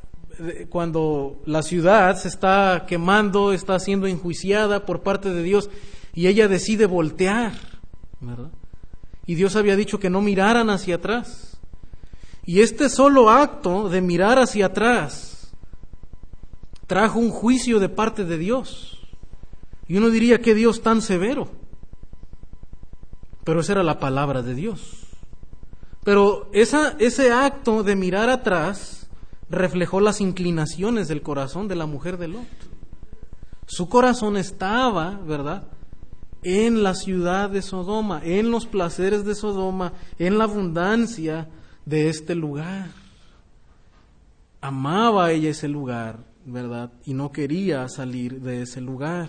cuando 0.68 1.40
la 1.46 1.62
ciudad 1.62 2.16
se 2.16 2.28
está 2.28 2.84
quemando, 2.86 3.52
está 3.52 3.78
siendo 3.80 4.06
enjuiciada 4.06 4.86
por 4.86 5.02
parte 5.02 5.30
de 5.30 5.42
Dios, 5.42 5.68
y 6.14 6.28
ella 6.28 6.46
decide 6.46 6.86
voltear, 6.86 7.52
¿verdad? 8.20 8.50
Y 9.26 9.34
Dios 9.34 9.56
había 9.56 9.76
dicho 9.76 9.98
que 9.98 10.10
no 10.10 10.20
miraran 10.20 10.70
hacia 10.70 10.96
atrás. 10.96 11.49
Y 12.44 12.60
este 12.60 12.88
solo 12.88 13.30
acto 13.30 13.88
de 13.88 14.00
mirar 14.00 14.38
hacia 14.38 14.66
atrás 14.66 15.52
trajo 16.86 17.18
un 17.18 17.30
juicio 17.30 17.78
de 17.78 17.88
parte 17.88 18.24
de 18.24 18.38
Dios. 18.38 18.98
Y 19.86 19.96
uno 19.96 20.10
diría 20.10 20.40
que 20.40 20.54
Dios 20.54 20.82
tan 20.82 21.02
severo. 21.02 21.48
Pero 23.44 23.60
esa 23.60 23.72
era 23.72 23.82
la 23.82 23.98
palabra 23.98 24.42
de 24.42 24.54
Dios. 24.54 25.06
Pero 26.04 26.48
esa, 26.52 26.96
ese 26.98 27.32
acto 27.32 27.82
de 27.82 27.96
mirar 27.96 28.30
atrás 28.30 29.08
reflejó 29.50 30.00
las 30.00 30.20
inclinaciones 30.20 31.08
del 31.08 31.22
corazón 31.22 31.68
de 31.68 31.76
la 31.76 31.86
mujer 31.86 32.16
de 32.16 32.28
Lot. 32.28 32.46
Su 33.66 33.88
corazón 33.88 34.36
estaba, 34.36 35.20
¿verdad? 35.26 35.64
En 36.42 36.82
la 36.82 36.94
ciudad 36.94 37.50
de 37.50 37.62
Sodoma, 37.62 38.20
en 38.24 38.50
los 38.50 38.66
placeres 38.66 39.24
de 39.24 39.34
Sodoma, 39.34 39.92
en 40.18 40.38
la 40.38 40.44
abundancia 40.44 41.48
de 41.90 42.08
este 42.08 42.36
lugar. 42.36 42.88
Amaba 44.60 45.32
ella 45.32 45.50
ese 45.50 45.68
lugar, 45.68 46.20
¿verdad? 46.46 46.92
Y 47.04 47.14
no 47.14 47.32
quería 47.32 47.88
salir 47.88 48.40
de 48.40 48.62
ese 48.62 48.80
lugar. 48.80 49.28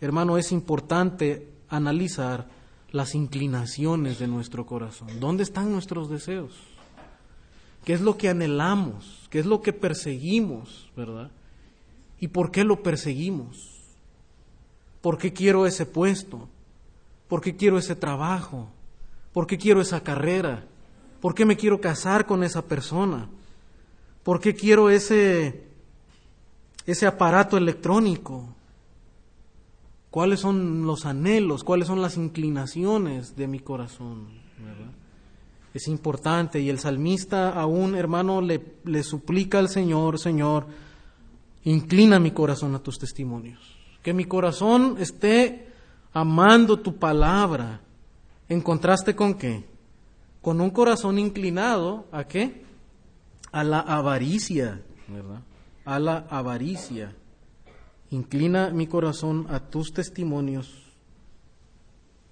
Hermano, 0.00 0.36
es 0.36 0.52
importante 0.52 1.48
analizar 1.70 2.46
las 2.92 3.14
inclinaciones 3.14 4.18
de 4.18 4.28
nuestro 4.28 4.66
corazón. 4.66 5.08
¿Dónde 5.18 5.44
están 5.44 5.72
nuestros 5.72 6.10
deseos? 6.10 6.52
¿Qué 7.84 7.94
es 7.94 8.02
lo 8.02 8.18
que 8.18 8.28
anhelamos? 8.28 9.26
¿Qué 9.30 9.38
es 9.38 9.46
lo 9.46 9.62
que 9.62 9.72
perseguimos, 9.72 10.90
verdad? 10.94 11.30
¿Y 12.20 12.28
por 12.28 12.50
qué 12.50 12.64
lo 12.64 12.82
perseguimos? 12.82 13.72
¿Por 15.00 15.16
qué 15.16 15.32
quiero 15.32 15.66
ese 15.66 15.86
puesto? 15.86 16.48
¿Por 17.28 17.40
qué 17.40 17.56
quiero 17.56 17.78
ese 17.78 17.96
trabajo? 17.96 18.68
¿Por 19.32 19.46
qué 19.46 19.56
quiero 19.56 19.80
esa 19.80 20.02
carrera? 20.02 20.66
¿Por 21.20 21.34
qué 21.34 21.44
me 21.44 21.56
quiero 21.56 21.80
casar 21.80 22.26
con 22.26 22.42
esa 22.44 22.62
persona? 22.62 23.28
¿Por 24.22 24.40
qué 24.40 24.54
quiero 24.54 24.90
ese, 24.90 25.64
ese 26.84 27.06
aparato 27.06 27.56
electrónico? 27.56 28.48
¿Cuáles 30.10 30.40
son 30.40 30.86
los 30.86 31.06
anhelos? 31.06 31.62
¿Cuáles 31.62 31.88
son 31.88 32.02
las 32.02 32.16
inclinaciones 32.16 33.36
de 33.36 33.46
mi 33.46 33.60
corazón? 33.60 34.28
Es 35.74 35.88
importante 35.88 36.58
y 36.58 36.70
el 36.70 36.78
salmista 36.78 37.50
aún, 37.50 37.94
hermano, 37.94 38.40
le, 38.40 38.62
le 38.84 39.02
suplica 39.02 39.58
al 39.58 39.68
Señor, 39.68 40.18
Señor, 40.18 40.66
inclina 41.64 42.18
mi 42.18 42.30
corazón 42.30 42.74
a 42.74 42.78
tus 42.78 42.98
testimonios. 42.98 43.76
Que 44.02 44.14
mi 44.14 44.24
corazón 44.24 44.96
esté 44.98 45.68
amando 46.12 46.78
tu 46.78 46.96
palabra. 46.96 47.80
¿En 48.48 48.62
contraste 48.62 49.14
con 49.14 49.34
qué? 49.34 49.75
Con 50.46 50.60
un 50.60 50.70
corazón 50.70 51.18
inclinado 51.18 52.06
a 52.12 52.28
qué? 52.28 52.62
A 53.50 53.64
la 53.64 53.80
avaricia, 53.80 54.80
¿verdad? 55.08 55.40
A 55.84 55.98
la 55.98 56.18
avaricia. 56.30 57.12
Inclina 58.12 58.70
mi 58.70 58.86
corazón 58.86 59.48
a 59.50 59.58
tus 59.58 59.92
testimonios 59.92 60.84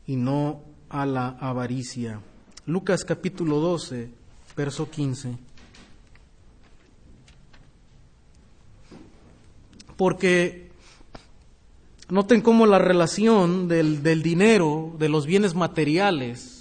y 0.06 0.14
no 0.14 0.62
a 0.88 1.06
la 1.06 1.26
avaricia. 1.26 2.20
Lucas 2.66 3.04
capítulo 3.04 3.58
12, 3.58 4.10
verso 4.56 4.88
15. 4.88 5.36
Porque 9.96 10.70
noten 12.10 12.42
cómo 12.42 12.66
la 12.66 12.78
relación 12.78 13.66
del, 13.66 14.04
del 14.04 14.22
dinero, 14.22 14.94
de 15.00 15.08
los 15.08 15.26
bienes 15.26 15.56
materiales, 15.56 16.53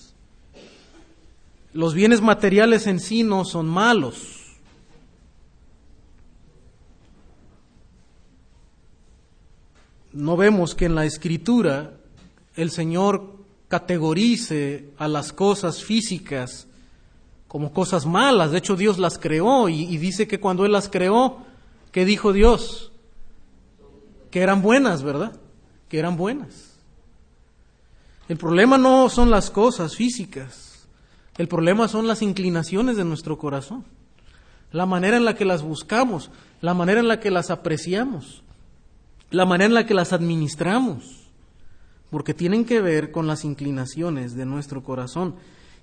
los 1.73 1.93
bienes 1.93 2.21
materiales 2.21 2.88
en 2.88 2.99
sí 2.99 3.23
no 3.23 3.45
son 3.45 3.67
malos 3.67 4.43
no 10.13 10.38
vemos 10.38 10.75
que 10.75 10.86
en 10.86 10.95
la 10.95 11.05
escritura 11.05 11.93
el 12.55 12.71
Señor 12.71 13.33
categorice 13.67 14.91
a 14.97 15.07
las 15.07 15.33
cosas 15.33 15.83
físicas 15.83 16.67
como 17.47 17.73
cosas 17.73 18.05
malas. 18.05 18.51
De 18.51 18.59
hecho, 18.59 18.75
Dios 18.75 18.99
las 18.99 19.17
creó 19.17 19.69
y, 19.69 19.97
dice 19.97 20.27
que 20.27 20.39
cuando 20.39 20.65
Él 20.65 20.71
las 20.71 20.89
creó, 20.89 21.39
¿qué 21.91 22.05
dijo 22.05 22.31
Dios? 22.31 22.91
Que 24.31 24.41
eran 24.41 24.62
buenas, 24.62 25.03
¿verdad? 25.03 25.39
Que 25.89 25.99
eran 25.99 26.15
buenas. 26.15 26.77
El 28.29 28.38
problema 28.38 28.77
no 28.77 29.09
son 29.09 29.29
las 29.29 29.49
cosas 29.49 29.95
físicas, 29.95 30.72
el 31.38 31.48
problema 31.48 31.88
son 31.88 32.08
las 32.08 32.22
inclinaciones 32.22 32.98
de 32.98 33.06
nuestro 33.06 33.38
corazón, 33.38 33.86
la 34.72 34.86
manera 34.86 35.17
en 35.17 35.26
la 35.26 35.36
que 35.36 35.46
las 35.46 35.62
buscamos, 35.62 36.32
la 36.62 36.74
manera 36.74 37.00
en 37.00 37.08
la 37.08 37.19
que 37.19 37.32
las 37.32 37.52
apreciamos 37.52 38.43
la 39.34 39.46
manera 39.46 39.65
en 39.65 39.74
la 39.74 39.86
que 39.88 39.96
las 39.96 40.13
administramos, 40.13 41.32
porque 42.12 42.36
tienen 42.36 42.65
que 42.65 42.80
ver 42.82 43.12
con 43.12 43.26
las 43.26 43.43
inclinaciones 43.43 44.36
de 44.36 44.46
nuestro 44.46 44.84
corazón. 44.84 45.36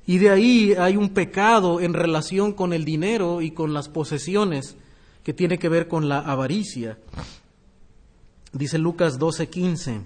Y 0.07 0.19
de 0.19 0.31
ahí 0.31 0.75
hay 0.79 0.97
un 0.97 1.11
pecado 1.11 1.81
en 1.81 1.93
relación 1.93 2.53
con 2.53 2.73
el 2.73 2.85
dinero 2.85 3.43
y 3.43 3.51
con 3.51 3.75
las 3.75 3.89
posesiones 3.89 4.77
que 5.25 5.35
tiene 5.35 5.59
que 5.59 5.69
ver 5.69 5.89
con 5.89 6.09
la 6.09 6.21
avaricia. 6.21 6.97
Dice 8.53 8.79
Lucas 8.79 9.19
12:15. 9.19 10.03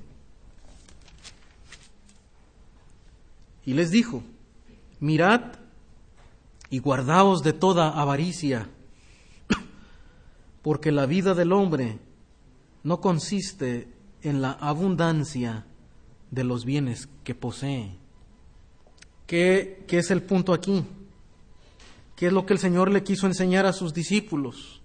Y 3.66 3.74
les 3.74 3.90
dijo, 3.90 4.22
mirad 5.04 5.42
y 6.70 6.78
guardaos 6.78 7.42
de 7.42 7.52
toda 7.52 7.90
avaricia, 7.90 8.70
porque 10.62 10.92
la 10.92 11.04
vida 11.04 11.34
del 11.34 11.52
hombre 11.52 11.98
no 12.82 13.02
consiste 13.02 13.86
en 14.22 14.40
la 14.40 14.52
abundancia 14.52 15.66
de 16.30 16.44
los 16.44 16.64
bienes 16.64 17.10
que 17.22 17.34
posee. 17.34 17.98
¿Qué, 19.26 19.84
¿Qué, 19.86 19.98
es 19.98 20.10
el 20.10 20.22
punto 20.22 20.54
aquí? 20.54 20.84
¿Qué 22.16 22.28
es 22.28 22.32
lo 22.32 22.46
que 22.46 22.54
el 22.54 22.58
Señor 22.58 22.90
le 22.90 23.04
quiso 23.04 23.26
enseñar 23.26 23.66
a 23.66 23.74
sus 23.74 23.92
discípulos? 23.92 24.80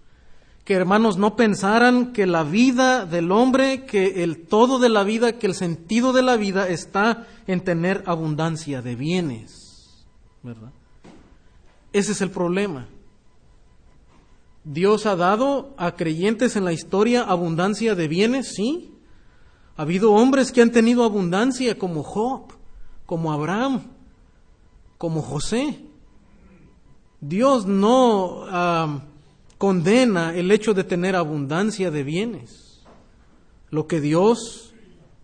Que 0.65 0.73
hermanos 0.73 1.17
no 1.17 1.38
pensaran 1.38 2.12
que 2.12 2.27
la 2.27 2.43
vida 2.43 3.05
del 3.05 3.32
hombre, 3.32 3.86
que 3.86 4.21
el 4.23 4.45
todo 4.47 4.79
de 4.79 4.89
la 4.89 5.05
vida, 5.05 5.39
que 5.39 5.47
el 5.47 5.55
sentido 5.55 6.12
de 6.12 6.23
la 6.23 6.36
vida 6.36 6.67
está 6.67 7.25
en 7.47 7.62
tener 7.62 8.03
abundancia 8.05 8.82
de 8.82 8.95
bienes. 8.95 9.59
¿Verdad? 10.43 10.71
Ese 11.91 12.12
es 12.12 12.21
el 12.21 12.32
problema. 12.32 12.88
Dios 14.63 15.06
ha 15.06 15.15
dado 15.15 15.73
a 15.78 15.95
creyentes 15.95 16.56
en 16.56 16.65
la 16.65 16.73
historia 16.73 17.23
abundancia 17.23 17.95
de 17.95 18.08
bienes, 18.08 18.54
sí. 18.56 18.93
Ha 19.78 19.84
habido 19.84 20.12
hombres 20.12 20.52
que 20.52 20.62
han 20.62 20.71
tenido 20.71 21.04
abundancia 21.04 21.78
como 21.78 22.04
Job, 22.04 22.54
como 23.06 23.32
Abraham, 23.32 23.84
como 24.97 25.21
José. 25.21 25.80
Dios 27.21 27.65
no 27.65 29.02
condena 29.58 30.36
el 30.36 30.52
hecho 30.52 30.73
de 30.73 30.84
tener 30.84 31.15
abundancia 31.15 31.91
de 31.91 32.04
bienes. 32.04 32.82
Lo 33.71 33.88
que 33.88 34.02
Dios 34.02 34.73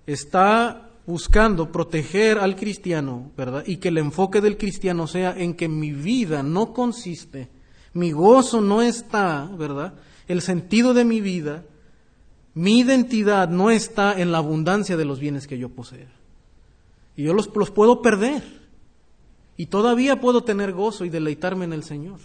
está 0.08 0.85
buscando 1.08 1.72
proteger 1.72 2.38
al 2.40 2.56
cristiano, 2.56 3.32
¿verdad? 3.38 3.64
Y 3.66 3.78
que 3.78 3.90
el 3.90 3.98
enfoque 3.98 4.42
del 4.42 4.58
cristiano 4.58 5.08
sea 5.08 5.36
en 5.38 5.56
que 5.56 5.68
mi 5.68 5.92
vida 5.92 6.44
no 6.44 6.74
consiste 6.74 7.50
mi 7.96 8.12
gozo 8.12 8.60
no 8.60 8.82
está, 8.82 9.50
¿verdad? 9.58 9.94
El 10.28 10.42
sentido 10.42 10.94
de 10.94 11.06
mi 11.06 11.22
vida, 11.22 11.64
mi 12.54 12.80
identidad 12.80 13.48
no 13.48 13.72
está 13.72 14.20
en 14.20 14.34
la 14.34 14.40
abundancia 14.40 14.98
de 14.98 15.06
los 15.06 15.18
bienes 15.18 15.48
que 15.48 15.58
yo 15.58 15.70
posea. 15.70 16.12
Y 17.16 17.24
yo 17.24 17.34
los, 17.34 17.50
los 17.56 17.72
puedo 17.72 18.02
perder. 18.02 18.44
Y 19.56 19.68
todavía 19.68 20.20
puedo 20.20 20.44
tener 20.44 20.74
gozo 20.74 21.06
y 21.06 21.10
deleitarme 21.10 21.64
en 21.64 21.72
el 21.72 21.86
Señor. 21.86 22.20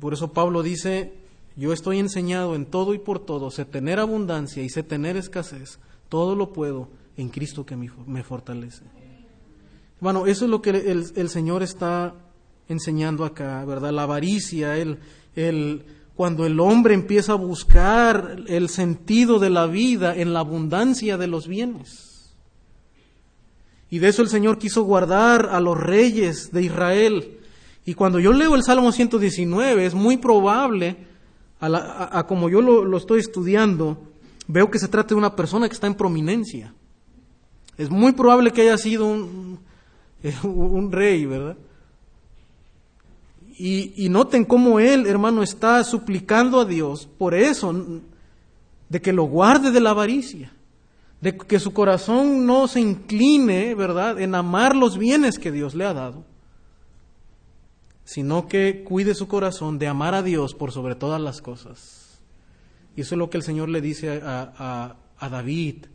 Por 0.00 0.14
eso 0.14 0.32
Pablo 0.32 0.64
dice, 0.64 1.12
yo 1.54 1.72
estoy 1.72 2.00
enseñado 2.00 2.56
en 2.56 2.66
todo 2.66 2.94
y 2.94 2.98
por 2.98 3.20
todo, 3.20 3.52
sé 3.52 3.64
tener 3.64 4.00
abundancia 4.00 4.64
y 4.64 4.68
sé 4.68 4.82
tener 4.82 5.16
escasez, 5.16 5.78
todo 6.12 6.36
lo 6.36 6.52
puedo 6.52 6.90
en 7.16 7.30
Cristo 7.30 7.64
que 7.64 7.74
me 7.74 8.22
fortalece. 8.22 8.84
Bueno, 9.98 10.26
eso 10.26 10.44
es 10.44 10.50
lo 10.50 10.60
que 10.60 10.70
el, 10.70 11.28
Señor 11.30 11.62
está 11.62 12.12
enseñando 12.68 13.24
acá, 13.24 13.64
¿verdad? 13.64 13.92
La 13.92 14.02
avaricia, 14.02 14.76
el, 14.76 14.98
el, 15.34 15.86
cuando 16.14 16.44
el 16.44 16.60
hombre 16.60 16.92
empieza 16.92 17.32
a 17.32 17.36
buscar 17.36 18.42
el 18.46 18.68
sentido 18.68 19.38
de 19.38 19.48
la 19.48 19.66
vida 19.66 20.14
en 20.14 20.34
la 20.34 20.40
abundancia 20.40 21.16
de 21.16 21.28
los 21.28 21.48
bienes. 21.48 22.34
Y 23.90 24.00
de 24.00 24.08
eso 24.08 24.20
el 24.20 24.28
Señor 24.28 24.58
quiso 24.58 24.82
guardar 24.82 25.48
a 25.50 25.60
los 25.60 25.78
reyes 25.78 26.50
de 26.52 26.64
Israel. 26.64 27.38
Y 27.86 27.94
cuando 27.94 28.18
yo 28.18 28.34
leo 28.34 28.54
el 28.54 28.64
Salmo 28.64 28.92
119, 28.92 29.86
es 29.86 29.94
muy 29.94 30.18
probable, 30.18 30.96
a, 31.60 32.26
como 32.26 32.50
yo 32.50 32.60
lo, 32.60 32.96
estoy 32.96 33.20
estudiando, 33.20 34.11
veo 34.46 34.70
que 34.70 34.78
se 34.78 34.88
trata 34.88 35.08
de 35.08 35.18
una 35.18 35.36
persona 35.36 35.68
que 35.68 35.74
está 35.74 35.86
en 35.86 35.94
prominencia. 35.94 36.74
Es 37.76 37.90
muy 37.90 38.12
probable 38.12 38.50
que 38.50 38.62
haya 38.62 38.78
sido 38.78 39.06
un, 39.06 39.60
un 40.42 40.92
rey, 40.92 41.26
¿verdad? 41.26 41.56
Y, 43.64 44.08
noten 44.08 44.44
cómo 44.44 44.80
él, 44.80 45.06
hermano, 45.06 45.42
está 45.42 45.84
suplicando 45.84 46.58
a 46.58 46.64
Dios 46.64 47.08
por 47.18 47.32
eso, 47.32 47.72
de 48.88 49.00
que 49.00 49.12
lo 49.12 49.22
guarde 49.24 49.70
de 49.70 49.80
la 49.80 49.90
avaricia, 49.90 50.52
de 51.20 51.36
que 51.36 51.60
su 51.60 51.72
corazón 51.72 52.44
no 52.44 52.66
se 52.66 52.80
incline, 52.80 53.76
¿verdad?, 53.76 54.20
en 54.20 54.34
amar 54.34 54.74
los 54.74 54.98
bienes 54.98 55.38
que 55.38 55.52
Dios 55.52 55.76
le 55.76 55.84
ha 55.84 55.94
dado, 55.94 56.24
sino 58.04 58.48
que 58.48 58.82
cuide 58.82 59.14
su 59.14 59.28
corazón 59.28 59.78
de 59.78 59.86
amar 59.86 60.14
a 60.16 60.22
Dios 60.22 60.54
por 60.54 60.72
sobre 60.72 60.96
todas 60.96 61.20
las 61.20 61.40
cosas. 61.40 62.01
Y 62.96 63.02
eso 63.02 63.14
es 63.14 63.18
lo 63.18 63.30
que 63.30 63.38
el 63.38 63.42
Señor 63.42 63.68
le 63.68 63.80
dice 63.80 64.20
a, 64.22 64.96
a 65.18 65.28
David, 65.28 65.86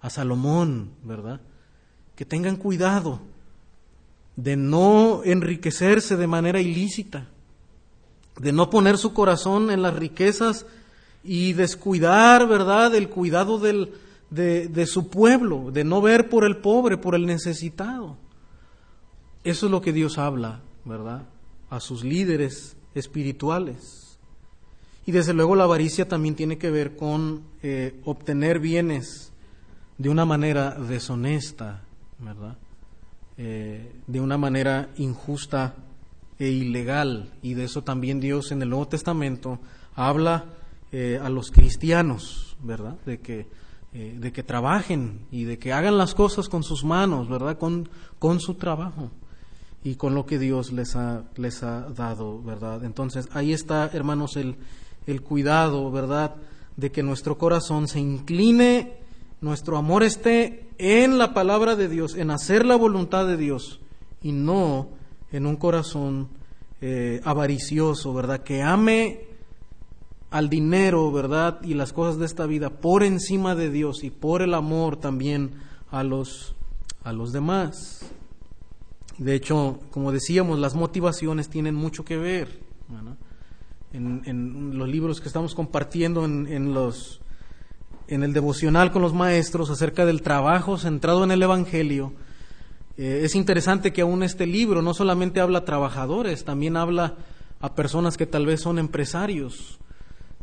a 0.00 0.10
Salomón, 0.10 0.92
¿verdad? 1.04 1.40
Que 2.16 2.24
tengan 2.24 2.56
cuidado 2.56 3.20
de 4.36 4.56
no 4.56 5.22
enriquecerse 5.24 6.16
de 6.16 6.26
manera 6.26 6.60
ilícita, 6.60 7.28
de 8.38 8.52
no 8.52 8.70
poner 8.70 8.96
su 8.96 9.12
corazón 9.12 9.70
en 9.70 9.82
las 9.82 9.94
riquezas 9.94 10.66
y 11.22 11.52
descuidar, 11.52 12.48
¿verdad?, 12.48 12.94
el 12.94 13.10
cuidado 13.10 13.58
del, 13.58 13.92
de, 14.30 14.68
de 14.68 14.86
su 14.86 15.08
pueblo, 15.08 15.70
de 15.70 15.84
no 15.84 16.00
ver 16.00 16.30
por 16.30 16.44
el 16.44 16.56
pobre, 16.56 16.96
por 16.96 17.14
el 17.14 17.26
necesitado. 17.26 18.16
Eso 19.44 19.66
es 19.66 19.72
lo 19.72 19.82
que 19.82 19.92
Dios 19.92 20.16
habla, 20.16 20.62
¿verdad?, 20.86 21.24
a 21.68 21.80
sus 21.80 22.02
líderes 22.02 22.76
espirituales. 22.94 24.09
Y 25.06 25.12
desde 25.12 25.32
luego 25.32 25.56
la 25.56 25.64
avaricia 25.64 26.06
también 26.08 26.34
tiene 26.34 26.58
que 26.58 26.70
ver 26.70 26.96
con 26.96 27.42
eh, 27.62 28.00
obtener 28.04 28.58
bienes 28.60 29.32
de 29.98 30.08
una 30.08 30.24
manera 30.24 30.72
deshonesta, 30.74 31.82
¿verdad? 32.18 32.56
Eh, 33.36 33.92
de 34.06 34.20
una 34.20 34.36
manera 34.36 34.90
injusta 34.96 35.74
e 36.38 36.48
ilegal. 36.48 37.32
Y 37.42 37.54
de 37.54 37.64
eso 37.64 37.82
también 37.82 38.20
Dios 38.20 38.52
en 38.52 38.62
el 38.62 38.68
Nuevo 38.68 38.88
Testamento 38.88 39.58
habla 39.94 40.44
eh, 40.92 41.18
a 41.22 41.28
los 41.28 41.50
cristianos, 41.50 42.56
¿verdad? 42.62 42.96
De 43.06 43.20
que, 43.20 43.46
de 43.92 44.32
que 44.32 44.44
trabajen 44.44 45.26
y 45.32 45.42
de 45.44 45.58
que 45.58 45.72
hagan 45.72 45.98
las 45.98 46.14
cosas 46.14 46.48
con 46.48 46.62
sus 46.62 46.84
manos, 46.84 47.28
¿verdad? 47.28 47.58
Con, 47.58 47.88
con 48.20 48.38
su 48.38 48.54
trabajo 48.54 49.10
y 49.82 49.94
con 49.94 50.14
lo 50.14 50.26
que 50.26 50.38
Dios 50.38 50.72
les 50.72 50.94
ha, 50.96 51.24
les 51.36 51.62
ha 51.62 51.88
dado, 51.90 52.42
¿verdad? 52.42 52.84
Entonces, 52.84 53.28
ahí 53.32 53.52
está, 53.52 53.90
hermanos, 53.92 54.36
el, 54.36 54.56
el 55.06 55.22
cuidado, 55.22 55.90
¿verdad? 55.90 56.36
De 56.76 56.90
que 56.90 57.02
nuestro 57.02 57.38
corazón 57.38 57.88
se 57.88 58.00
incline, 58.00 58.94
nuestro 59.40 59.76
amor 59.76 60.02
esté 60.02 60.68
en 60.78 61.18
la 61.18 61.34
palabra 61.34 61.76
de 61.76 61.88
Dios, 61.88 62.14
en 62.14 62.30
hacer 62.30 62.64
la 62.64 62.76
voluntad 62.76 63.26
de 63.26 63.36
Dios 63.36 63.80
y 64.22 64.32
no 64.32 64.88
en 65.32 65.46
un 65.46 65.56
corazón 65.56 66.28
eh, 66.80 67.20
avaricioso, 67.24 68.14
¿verdad? 68.14 68.42
Que 68.42 68.62
ame 68.62 69.28
al 70.30 70.48
dinero, 70.48 71.10
¿verdad? 71.12 71.60
Y 71.62 71.74
las 71.74 71.92
cosas 71.92 72.18
de 72.18 72.26
esta 72.26 72.46
vida 72.46 72.70
por 72.70 73.02
encima 73.02 73.54
de 73.54 73.70
Dios 73.70 74.04
y 74.04 74.10
por 74.10 74.42
el 74.42 74.54
amor 74.54 74.96
también 74.96 75.52
a 75.90 76.02
los, 76.02 76.54
a 77.02 77.12
los 77.12 77.32
demás. 77.32 78.00
De 79.18 79.34
hecho, 79.34 79.80
como 79.90 80.12
decíamos, 80.12 80.58
las 80.58 80.74
motivaciones 80.74 81.50
tienen 81.50 81.74
mucho 81.74 82.04
que 82.04 82.16
ver. 82.16 82.60
En, 83.92 84.78
los 84.78 84.88
libros 84.88 85.20
que 85.20 85.26
estamos 85.26 85.54
compartiendo 85.54 86.24
en, 86.24 86.74
los, 86.74 87.20
en 88.06 88.22
el 88.22 88.32
devocional 88.32 88.92
con 88.92 89.02
los 89.02 89.14
maestros 89.14 89.68
acerca 89.70 90.06
del 90.06 90.22
trabajo 90.22 90.78
centrado 90.78 91.24
en 91.24 91.32
el 91.32 91.42
Evangelio, 91.42 92.12
eh, 92.96 93.22
es 93.24 93.34
interesante 93.34 93.92
que 93.92 94.02
aún 94.02 94.22
este 94.22 94.46
libro 94.46 94.82
no 94.82 94.94
solamente 94.94 95.40
habla 95.40 95.60
a 95.60 95.64
trabajadores, 95.64 96.44
también 96.44 96.76
habla 96.76 97.16
a 97.60 97.74
personas 97.74 98.16
que 98.16 98.26
tal 98.26 98.46
vez 98.46 98.60
son 98.60 98.78
empresarios, 98.78 99.78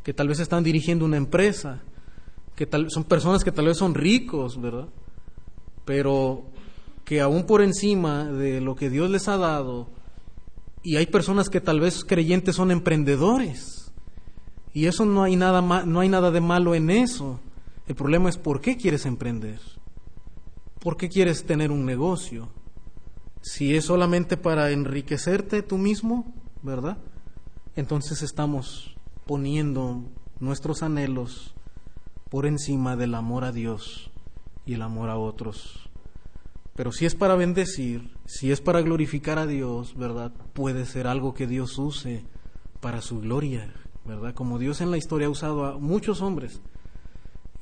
que 0.04 0.14
tal 0.14 0.28
vez 0.28 0.40
están 0.40 0.64
dirigiendo 0.64 1.06
una 1.06 1.18
empresa, 1.18 1.82
que 2.56 2.66
tal, 2.66 2.90
son 2.90 3.04
personas 3.04 3.44
que 3.44 3.52
tal 3.52 3.66
vez 3.66 3.78
son 3.78 3.94
ricos, 3.94 4.60
¿verdad? 4.60 4.88
Pero 5.86 6.46
que 7.06 7.22
aún 7.22 7.46
por 7.46 7.62
encima 7.62 8.26
de 8.26 8.60
lo 8.60 8.76
que 8.76 8.90
Dios 8.90 9.10
les 9.10 9.28
ha 9.28 9.38
dado, 9.38 9.88
y 10.84 10.96
hay 10.96 11.08
personas 11.08 11.50
que 11.50 11.62
tal 11.62 11.80
vez 11.80 12.04
creyentes 12.04 12.56
son 12.56 12.72
emprendedores, 12.72 13.92
y 14.74 14.86
eso 14.86 15.06
no 15.06 15.24
hay 15.24 15.36
nada, 15.36 15.62
no 15.62 16.00
hay 16.00 16.10
nada 16.10 16.30
de 16.30 16.40
malo 16.40 16.76
en 16.76 16.92
eso. 16.92 17.40
El 17.88 17.96
problema 17.96 18.30
es 18.30 18.38
por 18.38 18.62
qué 18.62 18.78
quieres 18.78 19.06
emprender, 19.06 19.60
por 20.80 20.98
qué 20.98 21.10
quieres 21.10 21.46
tener 21.46 21.72
un 21.72 21.86
negocio. 21.86 22.50
Si 23.42 23.76
es 23.76 23.86
solamente 23.86 24.38
para 24.38 24.72
enriquecerte 24.72 25.64
tú 25.64 25.78
mismo, 25.78 26.32
¿verdad? 26.62 26.98
Entonces 27.76 28.22
estamos 28.22 28.96
poniendo 29.26 30.04
nuestros 30.40 30.84
anhelos 30.84 31.56
por 32.30 32.46
encima 32.46 32.96
del 32.96 33.16
amor 33.16 33.46
a 33.46 33.52
Dios 33.52 34.12
y 34.66 34.74
el 34.74 34.82
amor 34.82 35.10
a 35.10 35.18
otros. 35.18 35.87
Pero 36.78 36.92
si 36.92 37.08
es 37.08 37.16
para 37.16 37.36
bendecir, 37.36 38.12
si 38.28 38.52
es 38.52 38.62
para 38.62 38.82
glorificar 38.82 39.40
a 39.40 39.48
Dios, 39.48 39.98
¿verdad? 39.98 40.32
Puede 40.54 40.86
ser 40.86 41.08
algo 41.08 41.34
que 41.34 41.48
Dios 41.48 41.80
use 41.80 42.24
para 42.82 43.02
su 43.02 43.20
gloria, 43.20 43.74
¿verdad? 44.06 44.36
Como 44.36 44.60
Dios 44.60 44.80
en 44.80 44.92
la 44.92 44.98
historia 44.98 45.26
ha 45.26 45.32
usado 45.32 45.66
a 45.66 45.80
muchos 45.80 46.22
hombres 46.22 46.62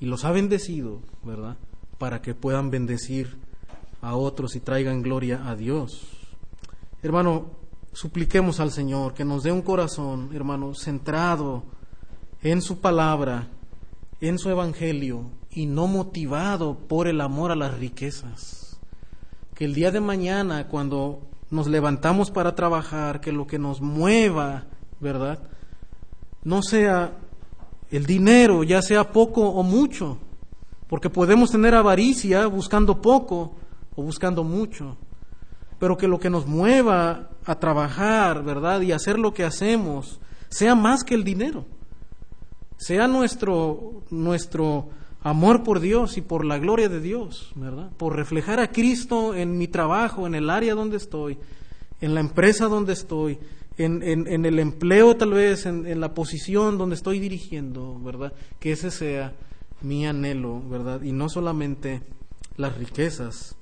y 0.01 0.05
los 0.05 0.25
ha 0.25 0.31
bendecido, 0.31 0.99
¿verdad? 1.23 1.55
Para 1.97 2.21
que 2.21 2.35
puedan 2.35 2.71
bendecir 2.71 3.37
a 4.01 4.17
otros 4.17 4.57
y 4.57 4.59
traigan 4.59 5.01
gloria 5.01 5.47
a 5.47 5.55
Dios. 5.55 6.09
Hermano, 7.01 7.51
supliquemos 7.93 8.59
al 8.59 8.71
Señor 8.71 9.13
que 9.13 9.23
nos 9.23 9.43
dé 9.43 9.51
un 9.53 9.61
corazón, 9.61 10.31
hermano, 10.33 10.75
centrado 10.75 11.63
en 12.41 12.61
su 12.61 12.81
palabra, 12.81 13.47
en 14.19 14.39
su 14.39 14.49
evangelio 14.49 15.31
y 15.51 15.67
no 15.67 15.87
motivado 15.87 16.77
por 16.77 17.07
el 17.07 17.21
amor 17.21 17.53
a 17.53 17.55
las 17.55 17.79
riquezas 17.79 18.64
que 19.55 19.63
el 19.63 19.73
día 19.73 19.89
de 19.89 20.01
mañana, 20.01 20.67
cuando 20.67 21.21
nos 21.49 21.67
levantamos 21.67 22.29
para 22.29 22.55
trabajar, 22.55 23.21
que 23.21 23.31
lo 23.31 23.47
que 23.47 23.57
nos 23.57 23.79
mueva, 23.81 24.65
¿verdad? 24.99 25.39
No 26.43 26.61
sea 26.61 27.13
el 27.89 28.05
dinero, 28.05 28.63
ya 28.63 28.81
sea 28.81 29.13
poco 29.13 29.47
o 29.47 29.63
mucho, 29.63 30.17
porque 30.89 31.09
podemos 31.09 31.51
tener 31.51 31.73
avaricia 31.73 32.45
buscando 32.47 33.01
poco 33.01 33.55
o 33.95 34.03
buscando 34.03 34.43
mucho, 34.43 34.97
pero 35.79 35.95
que 35.95 36.09
lo 36.09 36.19
que 36.19 36.29
nos 36.29 36.45
mueva 36.45 37.29
a 37.45 37.55
trabajar, 37.55 38.43
¿verdad? 38.43 38.81
Y 38.81 38.91
hacer 38.91 39.17
lo 39.17 39.33
que 39.33 39.45
hacemos, 39.45 40.19
sea 40.49 40.75
más 40.75 41.05
que 41.05 41.15
el 41.15 41.23
dinero, 41.23 41.65
sea 42.77 43.07
nuestro, 43.07 44.03
nuestro 44.09 44.89
amor 45.25 45.63
por 45.63 45.79
Dios 45.79 46.17
y 46.17 46.21
por 46.21 46.45
la 46.45 46.59
gloria 46.59 46.87
de 46.87 47.01
Dios, 47.01 47.51
¿verdad? 47.55 47.89
Por 47.97 48.15
reflejar 48.15 48.59
a 48.59 48.71
Cristo 48.71 49.33
en 49.33 49.57
mi 49.57 49.67
trabajo, 49.67 50.27
en 50.27 50.35
el 50.35 50.51
área 50.51 50.75
donde 50.75 50.97
estoy, 50.97 51.39
en 51.99 52.13
la 52.13 52.19
empresa 52.19 52.67
donde 52.67 52.93
estoy, 52.93 53.39
en, 53.79 54.03
en, 54.03 54.45
el 54.45 54.59
empleo 54.59 55.17
tal 55.17 55.31
vez, 55.31 55.65
en, 55.65 55.87
en, 55.87 55.99
la 55.99 56.13
posición 56.13 56.77
donde 56.77 56.93
estoy 56.93 57.19
dirigiendo, 57.19 57.99
¿verdad? 57.99 58.33
Que 58.59 58.73
ese 58.73 58.91
sea 58.91 59.33
mi 59.81 60.05
anhelo, 60.05 60.61
¿verdad? 60.69 61.01
Y 61.01 61.11
no 61.11 61.27
solamente 61.27 62.03
las 62.55 62.77
riquezas 62.77 63.55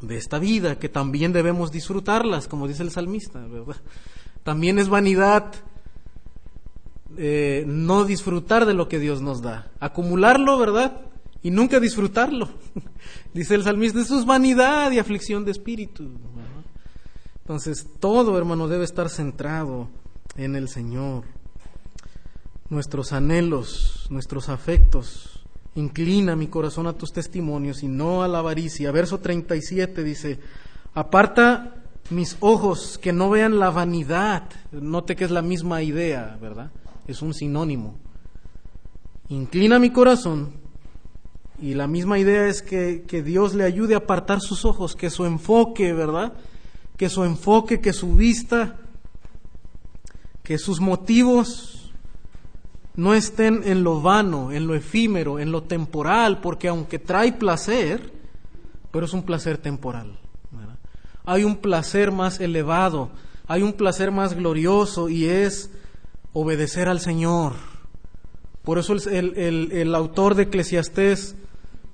de 0.00 0.16
esta 0.16 0.38
vida, 0.38 0.78
que 0.78 0.88
también 0.88 1.34
debemos 1.34 1.72
disfrutarlas, 1.72 2.48
como 2.48 2.66
dice 2.66 2.84
el 2.84 2.90
salmista, 2.90 3.38
¿verdad? 3.46 3.76
También 4.44 4.78
es 4.78 4.88
vanidad 4.88 5.52
eh, 7.22 7.64
no 7.66 8.06
disfrutar 8.06 8.64
de 8.64 8.72
lo 8.72 8.88
que 8.88 8.98
Dios 8.98 9.20
nos 9.20 9.42
da, 9.42 9.70
acumularlo, 9.78 10.58
¿verdad? 10.58 11.02
Y 11.42 11.50
nunca 11.50 11.78
disfrutarlo. 11.78 12.48
Dice 13.34 13.56
el 13.56 13.62
salmista, 13.62 14.00
eso 14.00 14.18
es 14.18 14.24
vanidad 14.24 14.90
y 14.90 14.98
aflicción 14.98 15.44
de 15.44 15.50
espíritu. 15.50 16.08
Entonces, 17.42 17.86
todo, 18.00 18.38
hermano, 18.38 18.68
debe 18.68 18.84
estar 18.84 19.10
centrado 19.10 19.90
en 20.36 20.56
el 20.56 20.70
Señor. 20.70 21.24
Nuestros 22.70 23.12
anhelos, 23.12 24.06
nuestros 24.08 24.48
afectos. 24.48 25.44
Inclina 25.74 26.36
mi 26.36 26.46
corazón 26.46 26.86
a 26.86 26.94
tus 26.94 27.12
testimonios 27.12 27.82
y 27.82 27.88
no 27.88 28.22
a 28.22 28.28
la 28.28 28.38
avaricia. 28.38 28.92
Verso 28.92 29.18
37 29.18 30.02
dice, 30.02 30.38
aparta 30.94 31.84
mis 32.08 32.38
ojos 32.40 32.96
que 32.96 33.12
no 33.12 33.28
vean 33.28 33.58
la 33.58 33.68
vanidad. 33.68 34.44
Note 34.72 35.16
que 35.16 35.24
es 35.24 35.30
la 35.30 35.42
misma 35.42 35.82
idea, 35.82 36.38
¿verdad? 36.40 36.70
Es 37.06 37.22
un 37.22 37.34
sinónimo. 37.34 37.96
Inclina 39.28 39.78
mi 39.78 39.90
corazón 39.90 40.52
y 41.60 41.74
la 41.74 41.86
misma 41.86 42.18
idea 42.18 42.46
es 42.46 42.62
que, 42.62 43.04
que, 43.06 43.22
Dios 43.22 43.54
le 43.54 43.64
ayude 43.64 43.94
a 43.94 43.98
apartar 43.98 44.40
sus 44.40 44.64
ojos, 44.64 44.96
que 44.96 45.10
su 45.10 45.26
enfoque, 45.26 45.92
¿verdad? 45.92 46.32
Que 46.96 47.08
su 47.08 47.24
enfoque, 47.24 47.80
que 47.80 47.92
su 47.92 48.14
vista, 48.14 48.76
que 50.42 50.58
sus 50.58 50.80
motivos 50.80 51.92
no 52.96 53.14
estén 53.14 53.62
en 53.64 53.84
lo 53.84 54.00
vano, 54.00 54.52
en 54.52 54.66
lo 54.66 54.74
efímero, 54.74 55.38
en 55.38 55.52
lo 55.52 55.62
temporal, 55.62 56.40
porque 56.40 56.68
aunque 56.68 56.98
trae 56.98 57.32
placer, 57.32 58.12
pero 58.90 59.06
es 59.06 59.12
un 59.12 59.22
placer 59.22 59.58
temporal. 59.58 60.18
Hay 61.24 61.44
un 61.44 61.56
placer 61.56 62.10
más 62.10 62.40
elevado, 62.40 63.10
hay 63.46 63.62
un 63.62 63.74
placer 63.74 64.10
más 64.10 64.34
glorioso 64.34 65.08
y 65.08 65.26
es 65.26 65.70
obedecer 66.32 66.88
al 66.88 67.00
Señor. 67.00 67.54
Por 68.62 68.78
eso 68.78 68.94
el, 68.94 69.94
autor 69.94 70.34
de 70.34 70.44
Eclesiastés 70.44 71.34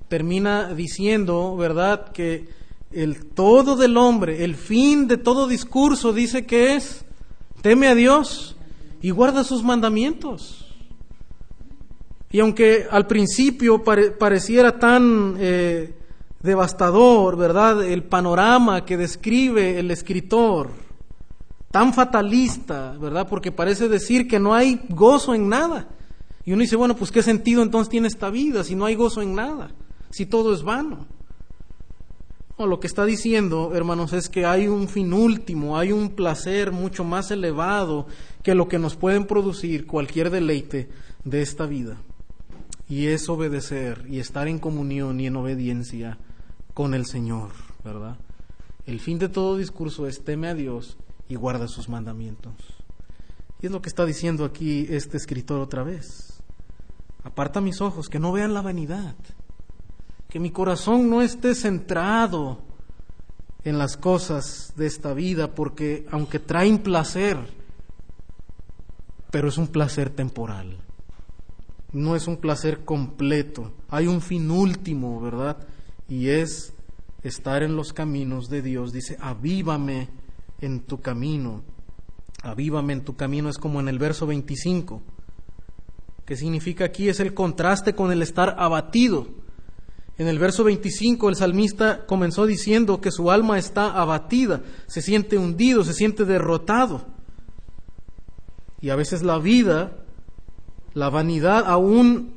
termina 0.09 0.73
diciendo, 0.73 1.55
¿verdad?, 1.55 2.11
que 2.11 2.49
el 2.91 3.25
todo 3.25 3.75
del 3.75 3.97
hombre, 3.97 4.43
el 4.43 4.55
fin 4.55 5.07
de 5.07 5.17
todo 5.17 5.47
discurso 5.47 6.13
dice 6.13 6.45
que 6.45 6.75
es, 6.75 7.05
teme 7.61 7.87
a 7.87 7.95
Dios 7.95 8.55
y 9.01 9.11
guarda 9.11 9.43
sus 9.43 9.63
mandamientos. 9.63 10.65
Y 12.29 12.39
aunque 12.41 12.85
al 12.91 13.07
principio 13.07 13.83
pareciera 13.83 14.77
tan 14.77 15.35
eh, 15.39 15.93
devastador, 16.41 17.37
¿verdad?, 17.37 17.83
el 17.83 18.03
panorama 18.03 18.85
que 18.85 18.97
describe 18.97 19.79
el 19.79 19.89
escritor, 19.91 20.86
tan 21.77 21.93
fatalista, 21.93 22.97
¿verdad? 22.99 23.27
Porque 23.29 23.51
parece 23.51 23.87
decir 23.87 24.27
que 24.27 24.39
no 24.39 24.55
hay 24.55 24.81
gozo 24.89 25.35
en 25.35 25.47
nada. 25.47 25.87
Y 26.43 26.51
uno 26.51 26.61
dice, 26.61 26.75
bueno, 26.75 26.95
pues 26.95 27.11
qué 27.11 27.21
sentido 27.21 27.61
entonces 27.61 27.87
tiene 27.87 28.07
esta 28.07 28.31
vida 28.31 28.63
si 28.63 28.73
no 28.73 28.85
hay 28.85 28.95
gozo 28.95 29.21
en 29.21 29.35
nada, 29.35 29.69
si 30.09 30.25
todo 30.25 30.55
es 30.55 30.63
vano. 30.63 31.05
No, 32.57 32.65
lo 32.65 32.79
que 32.79 32.87
está 32.87 33.05
diciendo, 33.05 33.73
hermanos, 33.75 34.11
es 34.13 34.27
que 34.27 34.43
hay 34.43 34.67
un 34.67 34.87
fin 34.87 35.13
último, 35.13 35.77
hay 35.77 35.91
un 35.91 36.09
placer 36.09 36.71
mucho 36.71 37.03
más 37.03 37.29
elevado 37.29 38.07
que 38.41 38.55
lo 38.55 38.67
que 38.67 38.79
nos 38.79 38.95
pueden 38.95 39.27
producir 39.27 39.85
cualquier 39.85 40.31
deleite 40.31 40.89
de 41.25 41.43
esta 41.43 41.67
vida. 41.67 41.97
Y 42.89 43.05
es 43.05 43.29
obedecer 43.29 44.03
y 44.09 44.17
estar 44.17 44.47
en 44.47 44.57
comunión 44.57 45.19
y 45.19 45.27
en 45.27 45.35
obediencia 45.35 46.17
con 46.73 46.95
el 46.95 47.05
Señor, 47.05 47.51
¿verdad? 47.85 48.17
El 48.87 48.99
fin 48.99 49.19
de 49.19 49.29
todo 49.29 49.57
discurso 49.57 50.07
es 50.07 50.23
teme 50.23 50.47
a 50.47 50.55
Dios 50.55 50.97
y 51.29 51.35
guarda 51.35 51.67
sus 51.67 51.89
mandamientos. 51.89 52.53
Y 53.61 53.65
es 53.65 53.71
lo 53.71 53.81
que 53.81 53.89
está 53.89 54.05
diciendo 54.05 54.45
aquí 54.45 54.87
este 54.89 55.17
escritor 55.17 55.59
otra 55.59 55.83
vez. 55.83 56.41
Aparta 57.23 57.59
mis 57.59 57.81
ojos, 57.81 58.09
que 58.09 58.19
no 58.19 58.31
vean 58.31 58.53
la 58.53 58.61
vanidad, 58.61 59.15
que 60.29 60.39
mi 60.39 60.51
corazón 60.51 61.09
no 61.09 61.21
esté 61.21 61.55
centrado 61.55 62.59
en 63.63 63.77
las 63.77 63.97
cosas 63.97 64.73
de 64.77 64.85
esta 64.85 65.13
vida, 65.13 65.53
porque 65.53 66.05
aunque 66.11 66.39
traen 66.39 66.79
placer, 66.79 67.37
pero 69.31 69.49
es 69.49 69.57
un 69.57 69.67
placer 69.67 70.09
temporal, 70.09 70.77
no 71.91 72.15
es 72.15 72.27
un 72.27 72.37
placer 72.37 72.85
completo, 72.85 73.73
hay 73.89 74.07
un 74.07 74.21
fin 74.21 74.49
último, 74.51 75.19
¿verdad? 75.19 75.57
Y 76.07 76.29
es 76.29 76.73
estar 77.23 77.63
en 77.63 77.75
los 77.75 77.91
caminos 77.91 78.49
de 78.49 78.61
Dios. 78.61 78.93
Dice, 78.93 79.17
avívame 79.19 80.07
en 80.61 80.81
tu 80.81 81.01
camino. 81.01 81.63
Avívame 82.43 82.93
en 82.93 83.03
tu 83.03 83.15
camino 83.15 83.49
es 83.49 83.57
como 83.57 83.79
en 83.79 83.87
el 83.87 83.99
verso 83.99 84.27
25. 84.27 85.01
¿Qué 86.25 86.35
significa 86.35 86.85
aquí? 86.85 87.09
Es 87.09 87.19
el 87.19 87.33
contraste 87.33 87.95
con 87.95 88.11
el 88.11 88.21
estar 88.21 88.55
abatido. 88.59 89.27
En 90.17 90.27
el 90.27 90.39
verso 90.39 90.63
25 90.63 91.29
el 91.29 91.35
salmista 91.35 92.05
comenzó 92.05 92.45
diciendo 92.45 93.01
que 93.01 93.11
su 93.11 93.29
alma 93.29 93.59
está 93.59 93.91
abatida, 93.91 94.61
se 94.87 95.01
siente 95.01 95.37
hundido, 95.37 95.83
se 95.83 95.93
siente 95.93 96.25
derrotado. 96.25 97.05
Y 98.81 98.89
a 98.89 98.95
veces 98.95 99.23
la 99.23 99.37
vida, 99.37 99.91
la 100.93 101.09
vanidad, 101.09 101.65
aún 101.67 102.35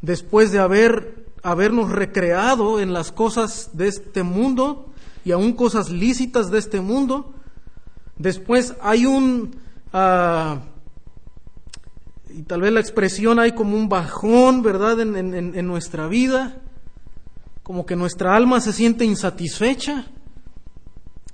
después 0.00 0.52
de 0.52 0.58
haber, 0.58 1.26
habernos 1.42 1.90
recreado 1.90 2.80
en 2.80 2.92
las 2.92 3.12
cosas 3.12 3.70
de 3.74 3.88
este 3.88 4.22
mundo, 4.22 4.92
y 5.26 5.32
aún 5.32 5.54
cosas 5.54 5.90
lícitas 5.90 6.52
de 6.52 6.60
este 6.60 6.80
mundo. 6.80 7.34
Después 8.16 8.76
hay 8.80 9.06
un, 9.06 9.56
ah, 9.92 10.60
y 12.30 12.44
tal 12.44 12.60
vez 12.60 12.72
la 12.72 12.78
expresión 12.78 13.40
hay 13.40 13.50
como 13.50 13.76
un 13.76 13.88
bajón, 13.88 14.62
¿verdad?, 14.62 15.00
en, 15.00 15.16
en 15.34 15.66
nuestra 15.66 16.06
vida, 16.06 16.62
como 17.64 17.86
que 17.86 17.96
nuestra 17.96 18.36
alma 18.36 18.60
se 18.60 18.72
siente 18.72 19.04
insatisfecha 19.04 20.06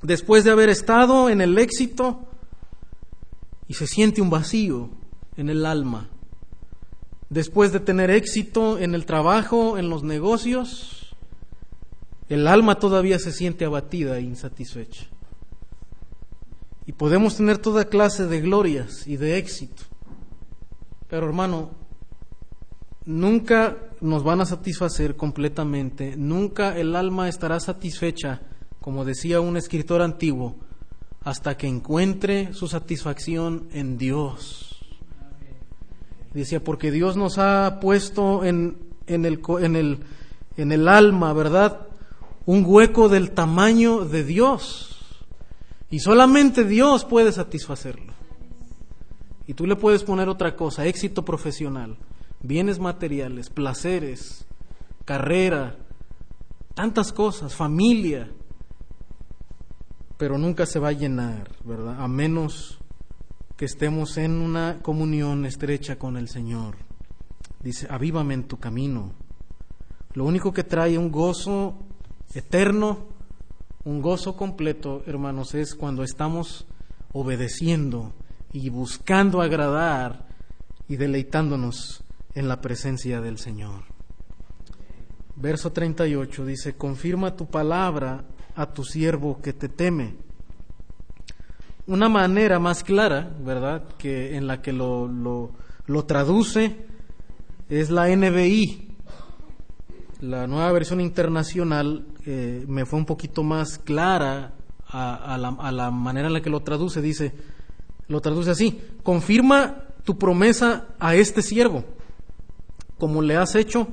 después 0.00 0.42
de 0.44 0.52
haber 0.52 0.70
estado 0.70 1.28
en 1.28 1.42
el 1.42 1.58
éxito 1.58 2.24
y 3.68 3.74
se 3.74 3.86
siente 3.86 4.22
un 4.22 4.30
vacío 4.30 4.88
en 5.36 5.50
el 5.50 5.66
alma. 5.66 6.08
Después 7.28 7.72
de 7.72 7.80
tener 7.80 8.10
éxito 8.10 8.78
en 8.78 8.94
el 8.94 9.04
trabajo, 9.04 9.76
en 9.76 9.90
los 9.90 10.02
negocios, 10.02 11.01
el 12.32 12.48
alma 12.48 12.76
todavía 12.76 13.18
se 13.18 13.30
siente 13.30 13.66
abatida 13.66 14.16
e 14.16 14.22
insatisfecha. 14.22 15.06
Y 16.86 16.92
podemos 16.92 17.36
tener 17.36 17.58
toda 17.58 17.84
clase 17.84 18.26
de 18.26 18.40
glorias 18.40 19.06
y 19.06 19.18
de 19.18 19.36
éxito. 19.36 19.82
Pero 21.08 21.26
hermano, 21.26 21.72
nunca 23.04 23.76
nos 24.00 24.24
van 24.24 24.40
a 24.40 24.46
satisfacer 24.46 25.14
completamente, 25.14 26.16
nunca 26.16 26.76
el 26.78 26.96
alma 26.96 27.28
estará 27.28 27.60
satisfecha, 27.60 28.40
como 28.80 29.04
decía 29.04 29.40
un 29.40 29.58
escritor 29.58 30.00
antiguo, 30.00 30.56
hasta 31.22 31.58
que 31.58 31.68
encuentre 31.68 32.54
su 32.54 32.66
satisfacción 32.66 33.68
en 33.72 33.98
Dios. 33.98 34.80
Decía, 36.32 36.64
porque 36.64 36.90
Dios 36.90 37.18
nos 37.18 37.36
ha 37.36 37.78
puesto 37.78 38.42
en, 38.42 38.78
en, 39.06 39.26
el, 39.26 39.40
en, 39.60 39.76
el, 39.76 39.98
en 40.56 40.72
el 40.72 40.88
alma, 40.88 41.34
¿verdad? 41.34 41.91
Un 42.44 42.64
hueco 42.66 43.08
del 43.08 43.32
tamaño 43.32 44.04
de 44.04 44.24
Dios. 44.24 44.88
Y 45.90 46.00
solamente 46.00 46.64
Dios 46.64 47.04
puede 47.04 47.32
satisfacerlo. 47.32 48.12
Y 49.46 49.54
tú 49.54 49.66
le 49.66 49.76
puedes 49.76 50.04
poner 50.04 50.28
otra 50.28 50.56
cosa, 50.56 50.86
éxito 50.86 51.24
profesional, 51.24 51.98
bienes 52.40 52.78
materiales, 52.78 53.50
placeres, 53.50 54.46
carrera, 55.04 55.76
tantas 56.74 57.12
cosas, 57.12 57.54
familia, 57.54 58.30
pero 60.16 60.38
nunca 60.38 60.66
se 60.66 60.78
va 60.78 60.88
a 60.88 60.92
llenar, 60.92 61.50
¿verdad? 61.64 62.00
A 62.00 62.08
menos 62.08 62.78
que 63.56 63.64
estemos 63.64 64.16
en 64.16 64.40
una 64.40 64.78
comunión 64.80 65.44
estrecha 65.44 65.98
con 65.98 66.16
el 66.16 66.28
Señor. 66.28 66.76
Dice, 67.60 67.86
avívame 67.90 68.34
en 68.34 68.44
tu 68.44 68.58
camino. 68.58 69.12
Lo 70.14 70.24
único 70.24 70.52
que 70.52 70.64
trae 70.64 70.96
un 70.96 71.10
gozo 71.10 71.76
eterno, 72.34 73.08
un 73.84 74.00
gozo 74.00 74.36
completo, 74.36 75.02
hermanos, 75.06 75.54
es 75.54 75.74
cuando 75.74 76.02
estamos 76.02 76.66
obedeciendo 77.12 78.12
y 78.52 78.68
buscando 78.68 79.40
agradar 79.40 80.28
y 80.88 80.96
deleitándonos 80.96 82.04
en 82.34 82.48
la 82.48 82.60
presencia 82.60 83.20
del 83.20 83.38
Señor. 83.38 83.84
Verso 85.36 85.72
38 85.72 86.46
dice, 86.46 86.74
confirma 86.74 87.36
tu 87.36 87.46
palabra 87.46 88.24
a 88.54 88.72
tu 88.72 88.84
siervo 88.84 89.40
que 89.40 89.52
te 89.52 89.68
teme. 89.68 90.16
Una 91.86 92.08
manera 92.08 92.58
más 92.58 92.84
clara, 92.84 93.34
¿verdad?, 93.40 93.82
que 93.98 94.36
en 94.36 94.46
la 94.46 94.62
que 94.62 94.72
lo, 94.72 95.08
lo, 95.08 95.52
lo 95.86 96.04
traduce 96.04 96.86
es 97.68 97.90
la 97.90 98.14
NBI, 98.14 98.91
la 100.22 100.46
nueva 100.46 100.70
versión 100.70 101.00
internacional 101.00 102.06
eh, 102.26 102.64
me 102.68 102.86
fue 102.86 103.00
un 103.00 103.06
poquito 103.06 103.42
más 103.42 103.78
clara 103.78 104.52
a, 104.86 105.36
la, 105.36 105.90
manera 105.90 106.28
en 106.28 106.34
la 106.34 106.40
que 106.40 106.50
lo 106.50 106.60
traduce. 106.60 107.02
Dice, 107.02 107.32
lo 108.06 108.20
traduce 108.20 108.52
así, 108.52 108.80
confirma 109.02 109.82
tu 110.04 110.18
promesa 110.18 110.86
a 111.00 111.16
este 111.16 111.42
siervo, 111.42 111.84
como 112.98 113.20
le 113.20 113.36
has 113.36 113.56
hecho 113.56 113.88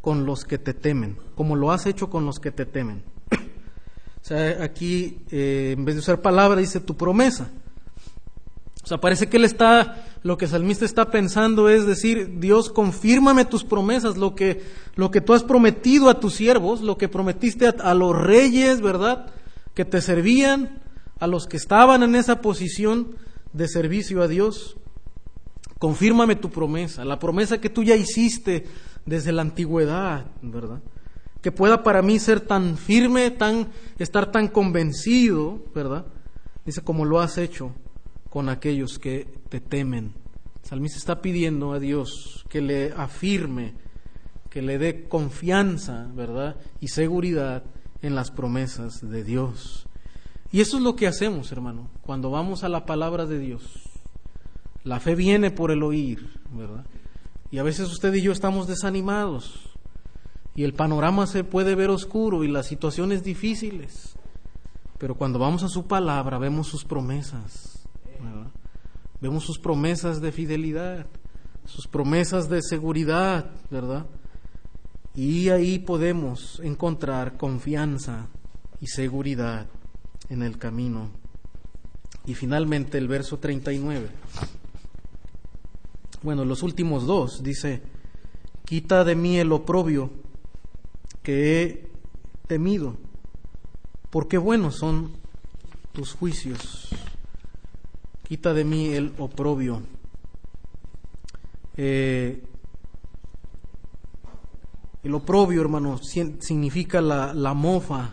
con 0.00 0.24
los 0.24 0.44
que 0.44 0.56
te 0.56 0.72
temen, 0.72 1.18
como 1.34 1.56
lo 1.56 1.72
has 1.72 1.84
hecho 1.84 2.08
con 2.08 2.24
los 2.24 2.40
que 2.40 2.52
te 2.52 2.64
temen. 2.64 3.02
o 3.30 4.24
sea, 4.24 4.64
aquí 4.64 5.18
eh, 5.30 5.74
en 5.76 5.84
vez 5.84 5.96
de 5.96 5.98
usar 5.98 6.22
palabra 6.22 6.60
dice 6.60 6.80
tu 6.80 6.96
promesa. 6.96 7.50
Sea, 8.90 8.98
parece 8.98 9.28
que 9.28 9.36
él 9.36 9.44
está, 9.44 10.04
lo 10.24 10.36
que 10.36 10.48
salmista 10.48 10.84
está 10.84 11.12
pensando 11.12 11.68
es 11.68 11.86
decir, 11.86 12.40
Dios, 12.40 12.70
confírmame 12.70 13.44
tus 13.44 13.62
promesas, 13.62 14.16
lo 14.16 14.34
que, 14.34 14.64
lo 14.96 15.12
que 15.12 15.20
tú 15.20 15.32
has 15.32 15.44
prometido 15.44 16.10
a 16.10 16.18
tus 16.18 16.34
siervos, 16.34 16.80
lo 16.80 16.98
que 16.98 17.08
prometiste 17.08 17.68
a, 17.68 17.94
los 17.94 18.20
reyes, 18.20 18.80
¿verdad? 18.80 19.26
Que 19.74 19.84
te 19.84 20.00
servían, 20.00 20.82
a 21.20 21.28
los 21.28 21.46
que 21.46 21.56
estaban 21.56 22.02
en 22.02 22.16
esa 22.16 22.40
posición 22.40 23.14
de 23.52 23.68
servicio 23.68 24.22
a 24.22 24.26
Dios. 24.26 24.76
Confírmame 25.78 26.34
tu 26.34 26.50
promesa, 26.50 27.04
la 27.04 27.20
promesa 27.20 27.60
que 27.60 27.70
tú 27.70 27.84
ya 27.84 27.94
hiciste 27.94 28.66
desde 29.06 29.30
la 29.30 29.42
antigüedad, 29.42 30.26
¿verdad? 30.42 30.80
Que 31.42 31.52
pueda 31.52 31.84
para 31.84 32.02
mí 32.02 32.18
ser 32.18 32.40
tan 32.40 32.76
firme, 32.76 33.30
tan, 33.30 33.68
estar 34.00 34.32
tan 34.32 34.48
convencido, 34.48 35.62
¿verdad? 35.76 36.06
Dice, 36.66 36.82
como 36.82 37.04
lo 37.04 37.20
has 37.20 37.38
hecho 37.38 37.72
con 38.30 38.48
aquellos 38.48 38.98
que 38.98 39.26
te 39.48 39.60
temen. 39.60 40.14
El 40.62 40.68
salmista 40.68 40.98
está 40.98 41.20
pidiendo 41.20 41.72
a 41.72 41.80
Dios 41.80 42.46
que 42.48 42.60
le 42.62 42.92
afirme, 42.92 43.74
que 44.48 44.62
le 44.62 44.78
dé 44.78 45.08
confianza, 45.08 46.08
¿verdad? 46.14 46.56
Y 46.80 46.88
seguridad 46.88 47.64
en 48.02 48.14
las 48.14 48.30
promesas 48.30 49.00
de 49.02 49.24
Dios. 49.24 49.86
Y 50.52 50.60
eso 50.60 50.78
es 50.78 50.82
lo 50.82 50.96
que 50.96 51.06
hacemos, 51.06 51.52
hermano, 51.52 51.90
cuando 52.02 52.30
vamos 52.30 52.64
a 52.64 52.68
la 52.68 52.86
palabra 52.86 53.26
de 53.26 53.38
Dios. 53.38 53.62
La 54.84 55.00
fe 55.00 55.14
viene 55.14 55.50
por 55.50 55.70
el 55.70 55.82
oír, 55.82 56.30
¿verdad? 56.52 56.86
Y 57.50 57.58
a 57.58 57.62
veces 57.62 57.90
usted 57.90 58.14
y 58.14 58.22
yo 58.22 58.32
estamos 58.32 58.66
desanimados 58.68 59.70
y 60.54 60.62
el 60.62 60.72
panorama 60.72 61.26
se 61.26 61.44
puede 61.44 61.74
ver 61.74 61.90
oscuro 61.90 62.44
y 62.44 62.48
las 62.48 62.66
situaciones 62.66 63.24
difíciles. 63.24 64.16
Pero 64.98 65.16
cuando 65.16 65.38
vamos 65.38 65.62
a 65.64 65.68
su 65.68 65.86
palabra 65.86 66.38
vemos 66.38 66.68
sus 66.68 66.84
promesas 66.84 67.79
Vemos 69.20 69.44
sus 69.44 69.58
promesas 69.58 70.20
de 70.20 70.32
fidelidad, 70.32 71.06
sus 71.66 71.86
promesas 71.86 72.48
de 72.48 72.62
seguridad, 72.62 73.50
¿verdad? 73.70 74.06
Y 75.14 75.50
ahí 75.50 75.78
podemos 75.78 76.60
encontrar 76.62 77.36
confianza 77.36 78.28
y 78.80 78.86
seguridad 78.86 79.66
en 80.28 80.42
el 80.42 80.56
camino. 80.56 81.10
Y 82.26 82.34
finalmente 82.34 82.96
el 82.98 83.08
verso 83.08 83.38
39. 83.38 84.08
Bueno, 86.22 86.44
los 86.44 86.62
últimos 86.62 87.06
dos 87.06 87.42
dice, 87.42 87.82
quita 88.64 89.04
de 89.04 89.16
mí 89.16 89.38
el 89.38 89.52
oprobio 89.52 90.10
que 91.22 91.62
he 91.62 91.88
temido, 92.46 92.96
porque 94.10 94.38
buenos 94.38 94.76
son 94.76 95.12
tus 95.92 96.12
juicios. 96.12 96.89
Quita 98.30 98.54
de 98.54 98.62
mí 98.62 98.86
el 98.90 99.12
oprobio. 99.18 99.82
Eh, 101.76 102.40
el 105.02 105.14
oprobio, 105.16 105.60
hermano, 105.60 105.98
significa 105.98 107.00
la, 107.00 107.34
la 107.34 107.54
mofa, 107.54 108.10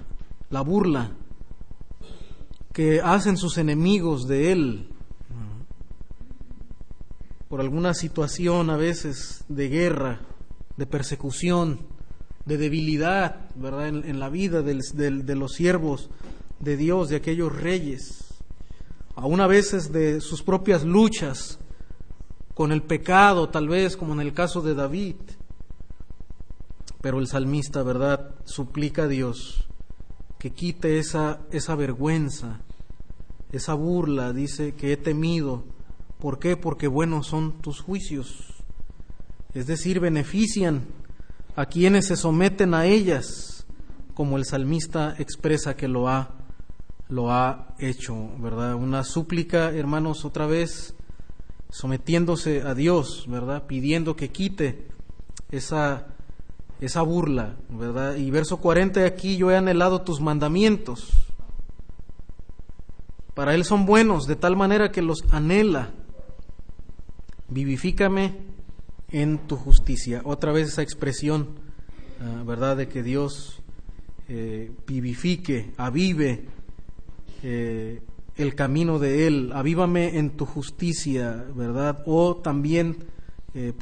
la 0.49 0.61
burla 0.61 1.11
que 2.73 2.99
hacen 2.99 3.37
sus 3.37 3.59
enemigos 3.59 4.27
de 4.27 4.51
él 4.51 4.87
por 7.47 7.61
alguna 7.61 7.93
situación 7.93 8.71
a 8.71 8.75
veces 8.75 9.43
de 9.49 9.69
guerra, 9.69 10.21
de 10.77 10.87
persecución, 10.87 11.81
de 12.47 12.57
debilidad, 12.57 13.51
¿verdad? 13.53 13.89
En, 13.89 14.19
la 14.19 14.29
vida 14.29 14.63
de 14.63 15.35
los 15.35 15.53
siervos 15.53 16.09
de 16.59 16.75
Dios, 16.75 17.09
de 17.09 17.17
aquellos 17.17 17.55
reyes, 17.55 18.26
aún 19.17 19.41
a 19.41 19.47
veces 19.47 19.91
de 19.91 20.21
sus 20.21 20.43
propias 20.43 20.83
luchas 20.83 21.57
con 22.53 22.71
el 22.71 22.83
pecado, 22.83 23.49
tal 23.49 23.67
vez 23.67 23.97
como 23.97 24.13
en 24.13 24.19
el 24.19 24.33
caso 24.33 24.61
de 24.61 24.75
David. 24.75 25.15
Pero 27.01 27.19
el 27.19 27.27
salmista, 27.27 27.81
¿verdad?, 27.81 28.35
suplica 28.45 29.03
a 29.03 29.07
Dios 29.07 29.67
que 30.37 30.51
quite 30.51 30.99
esa, 30.99 31.41
esa 31.51 31.73
vergüenza, 31.73 32.59
esa 33.51 33.73
burla, 33.73 34.33
dice, 34.33 34.75
que 34.75 34.93
he 34.93 34.97
temido. 34.97 35.63
¿Por 36.19 36.37
qué? 36.37 36.55
Porque 36.55 36.87
buenos 36.87 37.25
son 37.25 37.59
tus 37.61 37.81
juicios. 37.81 38.63
Es 39.55 39.65
decir, 39.65 39.99
benefician 39.99 40.85
a 41.55 41.65
quienes 41.65 42.05
se 42.05 42.17
someten 42.17 42.75
a 42.75 42.85
ellas, 42.85 43.65
como 44.13 44.37
el 44.37 44.45
salmista 44.45 45.15
expresa 45.17 45.75
que 45.75 45.87
lo 45.87 46.07
ha, 46.07 46.36
lo 47.09 47.31
ha 47.31 47.75
hecho, 47.79 48.29
¿verdad? 48.39 48.75
Una 48.75 49.03
súplica, 49.03 49.71
hermanos, 49.71 50.25
otra 50.25 50.45
vez, 50.45 50.95
sometiéndose 51.69 52.61
a 52.61 52.73
Dios, 52.73 53.25
¿verdad? 53.27 53.65
Pidiendo 53.67 54.15
que 54.15 54.29
quite 54.29 54.87
esa 55.51 56.07
esa 56.79 57.01
burla, 57.01 57.55
¿verdad? 57.69 58.15
Y 58.15 58.29
verso 58.29 58.57
40 58.57 59.05
aquí, 59.05 59.37
yo 59.37 59.51
he 59.51 59.57
anhelado 59.57 60.01
tus 60.01 60.21
mandamientos. 60.21 61.11
Para 63.33 63.55
Él 63.55 63.65
son 63.65 63.85
buenos, 63.85 64.25
de 64.25 64.35
tal 64.35 64.55
manera 64.55 64.91
que 64.91 65.01
los 65.01 65.23
anhela. 65.31 65.91
Vivifícame 67.49 68.35
en 69.09 69.39
tu 69.47 69.55
justicia. 69.55 70.21
Otra 70.23 70.51
vez 70.51 70.69
esa 70.69 70.81
expresión, 70.81 71.59
ah, 72.21 72.43
¿verdad? 72.45 72.77
De 72.77 72.87
que 72.87 73.03
Dios 73.03 73.61
eh, 74.27 74.71
vivifique, 74.85 75.73
avive 75.77 76.45
eh, 77.43 78.01
el 78.35 78.55
camino 78.55 78.99
de 78.99 79.27
Él. 79.27 79.51
Avívame 79.53 80.17
en 80.17 80.31
tu 80.31 80.45
justicia, 80.45 81.45
¿verdad? 81.55 82.03
O 82.05 82.37
también, 82.37 83.05
eh, 83.53 83.73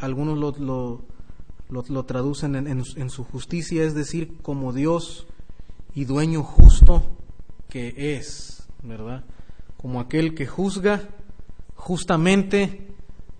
algunos 0.00 0.38
lo 0.38 1.08
lo, 1.70 2.04
traducen 2.04 2.54
en, 2.54 3.10
su 3.10 3.24
justicia, 3.24 3.84
es 3.84 3.94
decir, 3.94 4.38
como 4.42 4.72
Dios 4.72 5.26
y 5.94 6.04
dueño 6.04 6.42
justo 6.42 7.02
que 7.68 8.16
es, 8.16 8.66
¿verdad? 8.82 9.24
Como 9.76 10.00
aquel 10.00 10.34
que 10.34 10.46
juzga 10.46 11.08
justamente, 11.74 12.88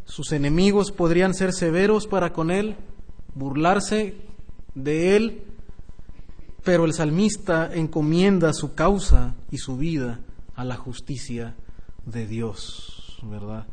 sus 0.05 0.33
enemigos 0.33 0.93
podrían 0.93 1.35
ser 1.35 1.53
severos 1.53 2.07
para 2.07 2.33
con 2.33 2.51
él, 2.51 2.77
burlarse 3.35 4.17
de 4.75 5.17
él, 5.17 5.43
pero 6.69 6.85
el 6.85 6.93
salmista 6.93 7.73
encomienda 7.73 8.53
su 8.53 8.75
causa 8.75 9.35
y 9.51 9.57
su 9.57 9.79
vida 9.79 10.21
a 10.55 10.65
la 10.65 10.77
justicia 10.77 11.57
de 12.05 12.27
Dios, 12.27 13.19
¿verdad? 13.23 13.67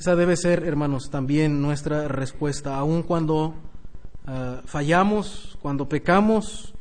Esa 0.00 0.16
debe 0.16 0.36
ser, 0.36 0.64
hermanos, 0.64 1.10
también 1.10 1.62
nuestra 1.62 2.08
respuesta, 2.08 2.76
aun 2.76 3.04
cuando 3.04 3.54
Ah, 4.26 4.62
fallamos, 4.64 5.58
cuando 5.60 5.86
pecamos, 5.86 6.74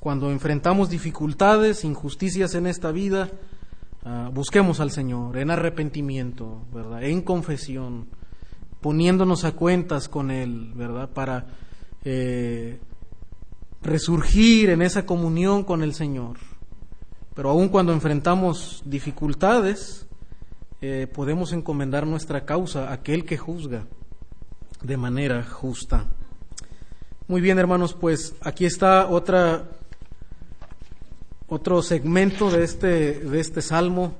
cuando 0.00 0.32
enfrentamos 0.32 0.90
dificultades, 0.90 1.84
injusticias 1.84 2.56
en 2.56 2.66
esta 2.66 2.90
vida, 2.90 3.30
ah, 4.04 4.30
busquemos 4.34 4.80
al 4.80 4.90
Señor 4.90 5.38
en 5.38 5.52
arrepentimiento, 5.52 6.66
¿verdad? 6.74 7.04
En 7.04 7.22
confesión, 7.22 8.08
poniéndonos 8.80 9.44
a 9.44 9.52
cuentas 9.52 10.08
con 10.08 10.32
Él, 10.32 10.72
¿verdad? 10.74 11.10
Para 11.10 11.46
eh, 12.04 12.80
resurgir 13.82 14.70
en 14.70 14.82
esa 14.82 15.06
comunión 15.06 15.64
con 15.64 15.82
el 15.82 15.94
Señor. 15.94 16.38
Pero 17.34 17.50
aun 17.50 17.68
cuando 17.68 17.92
enfrentamos 17.92 18.82
dificultades, 18.84 20.06
eh, 20.80 21.06
podemos 21.06 21.52
encomendar 21.52 22.06
nuestra 22.06 22.44
causa 22.44 22.88
a 22.88 22.94
aquel 22.94 23.24
que 23.24 23.38
juzga 23.38 23.86
de 24.82 24.96
manera 24.96 25.44
justa. 25.44 26.06
Muy 27.28 27.40
bien, 27.40 27.58
hermanos, 27.58 27.94
pues 27.94 28.34
aquí 28.42 28.64
está 28.64 29.08
otra 29.08 29.68
otro 31.46 31.82
segmento 31.82 32.50
de 32.50 32.64
este 32.64 33.20
de 33.20 33.40
este 33.40 33.62
salmo 33.62 34.14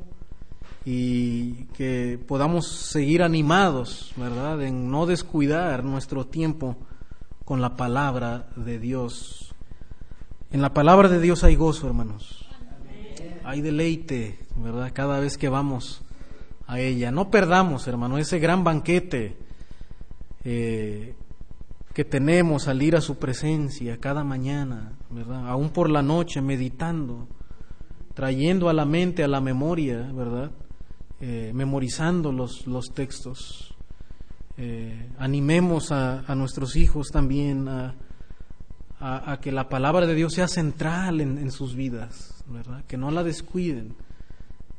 y 0.84 1.64
que 1.74 2.18
podamos 2.26 2.66
seguir 2.66 3.22
animados, 3.22 4.12
¿verdad? 4.16 4.62
En 4.62 4.90
no 4.90 5.06
descuidar 5.06 5.84
nuestro 5.84 6.26
tiempo 6.26 6.76
con 7.44 7.60
la 7.60 7.76
palabra 7.76 8.48
de 8.56 8.78
Dios. 8.78 9.51
En 10.52 10.60
la 10.60 10.74
palabra 10.74 11.08
de 11.08 11.18
Dios 11.18 11.44
hay 11.44 11.56
gozo, 11.56 11.86
hermanos. 11.86 12.46
Hay 13.42 13.62
deleite, 13.62 14.38
¿verdad? 14.56 14.92
Cada 14.92 15.18
vez 15.18 15.38
que 15.38 15.48
vamos 15.48 16.02
a 16.66 16.78
ella. 16.78 17.10
No 17.10 17.30
perdamos, 17.30 17.88
hermano, 17.88 18.18
ese 18.18 18.38
gran 18.38 18.62
banquete 18.62 19.38
eh, 20.44 21.14
que 21.94 22.04
tenemos 22.04 22.68
al 22.68 22.82
ir 22.82 22.96
a 22.96 23.00
su 23.00 23.18
presencia 23.18 23.96
cada 23.96 24.24
mañana, 24.24 24.98
¿verdad? 25.08 25.48
Aún 25.48 25.70
por 25.70 25.88
la 25.88 26.02
noche, 26.02 26.42
meditando, 26.42 27.28
trayendo 28.12 28.68
a 28.68 28.74
la 28.74 28.84
mente, 28.84 29.24
a 29.24 29.28
la 29.28 29.40
memoria, 29.40 30.12
¿verdad? 30.12 30.50
Eh, 31.22 31.52
memorizando 31.54 32.30
los, 32.30 32.66
los 32.66 32.92
textos. 32.92 33.74
Eh, 34.58 35.08
animemos 35.16 35.92
a, 35.92 36.34
nuestros 36.34 36.76
hijos 36.76 37.08
también 37.10 37.68
a, 37.68 37.94
a, 39.04 39.38
que 39.40 39.50
la 39.50 39.68
palabra 39.68 40.06
de 40.06 40.14
Dios 40.14 40.32
sea 40.32 40.46
central 40.46 41.20
en, 41.20 41.50
sus 41.50 41.74
vidas, 41.74 42.44
¿verdad? 42.46 42.84
Que 42.86 42.96
no 42.96 43.10
la 43.10 43.24
descuiden, 43.24 43.96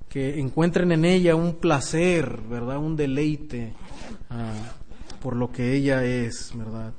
que 0.07 0.39
encuentren 0.39 0.93
en 0.93 1.03
ella 1.03 1.35
un 1.35 1.55
placer, 1.55 2.39
¿verdad? 2.49 2.77
Un 2.77 2.95
deleite 2.95 3.73
ah, 4.29 4.53
por 5.21 5.35
lo 5.35 5.51
que 5.51 5.75
ella 5.75 6.05
es, 6.05 6.53
¿verdad? 6.55 6.93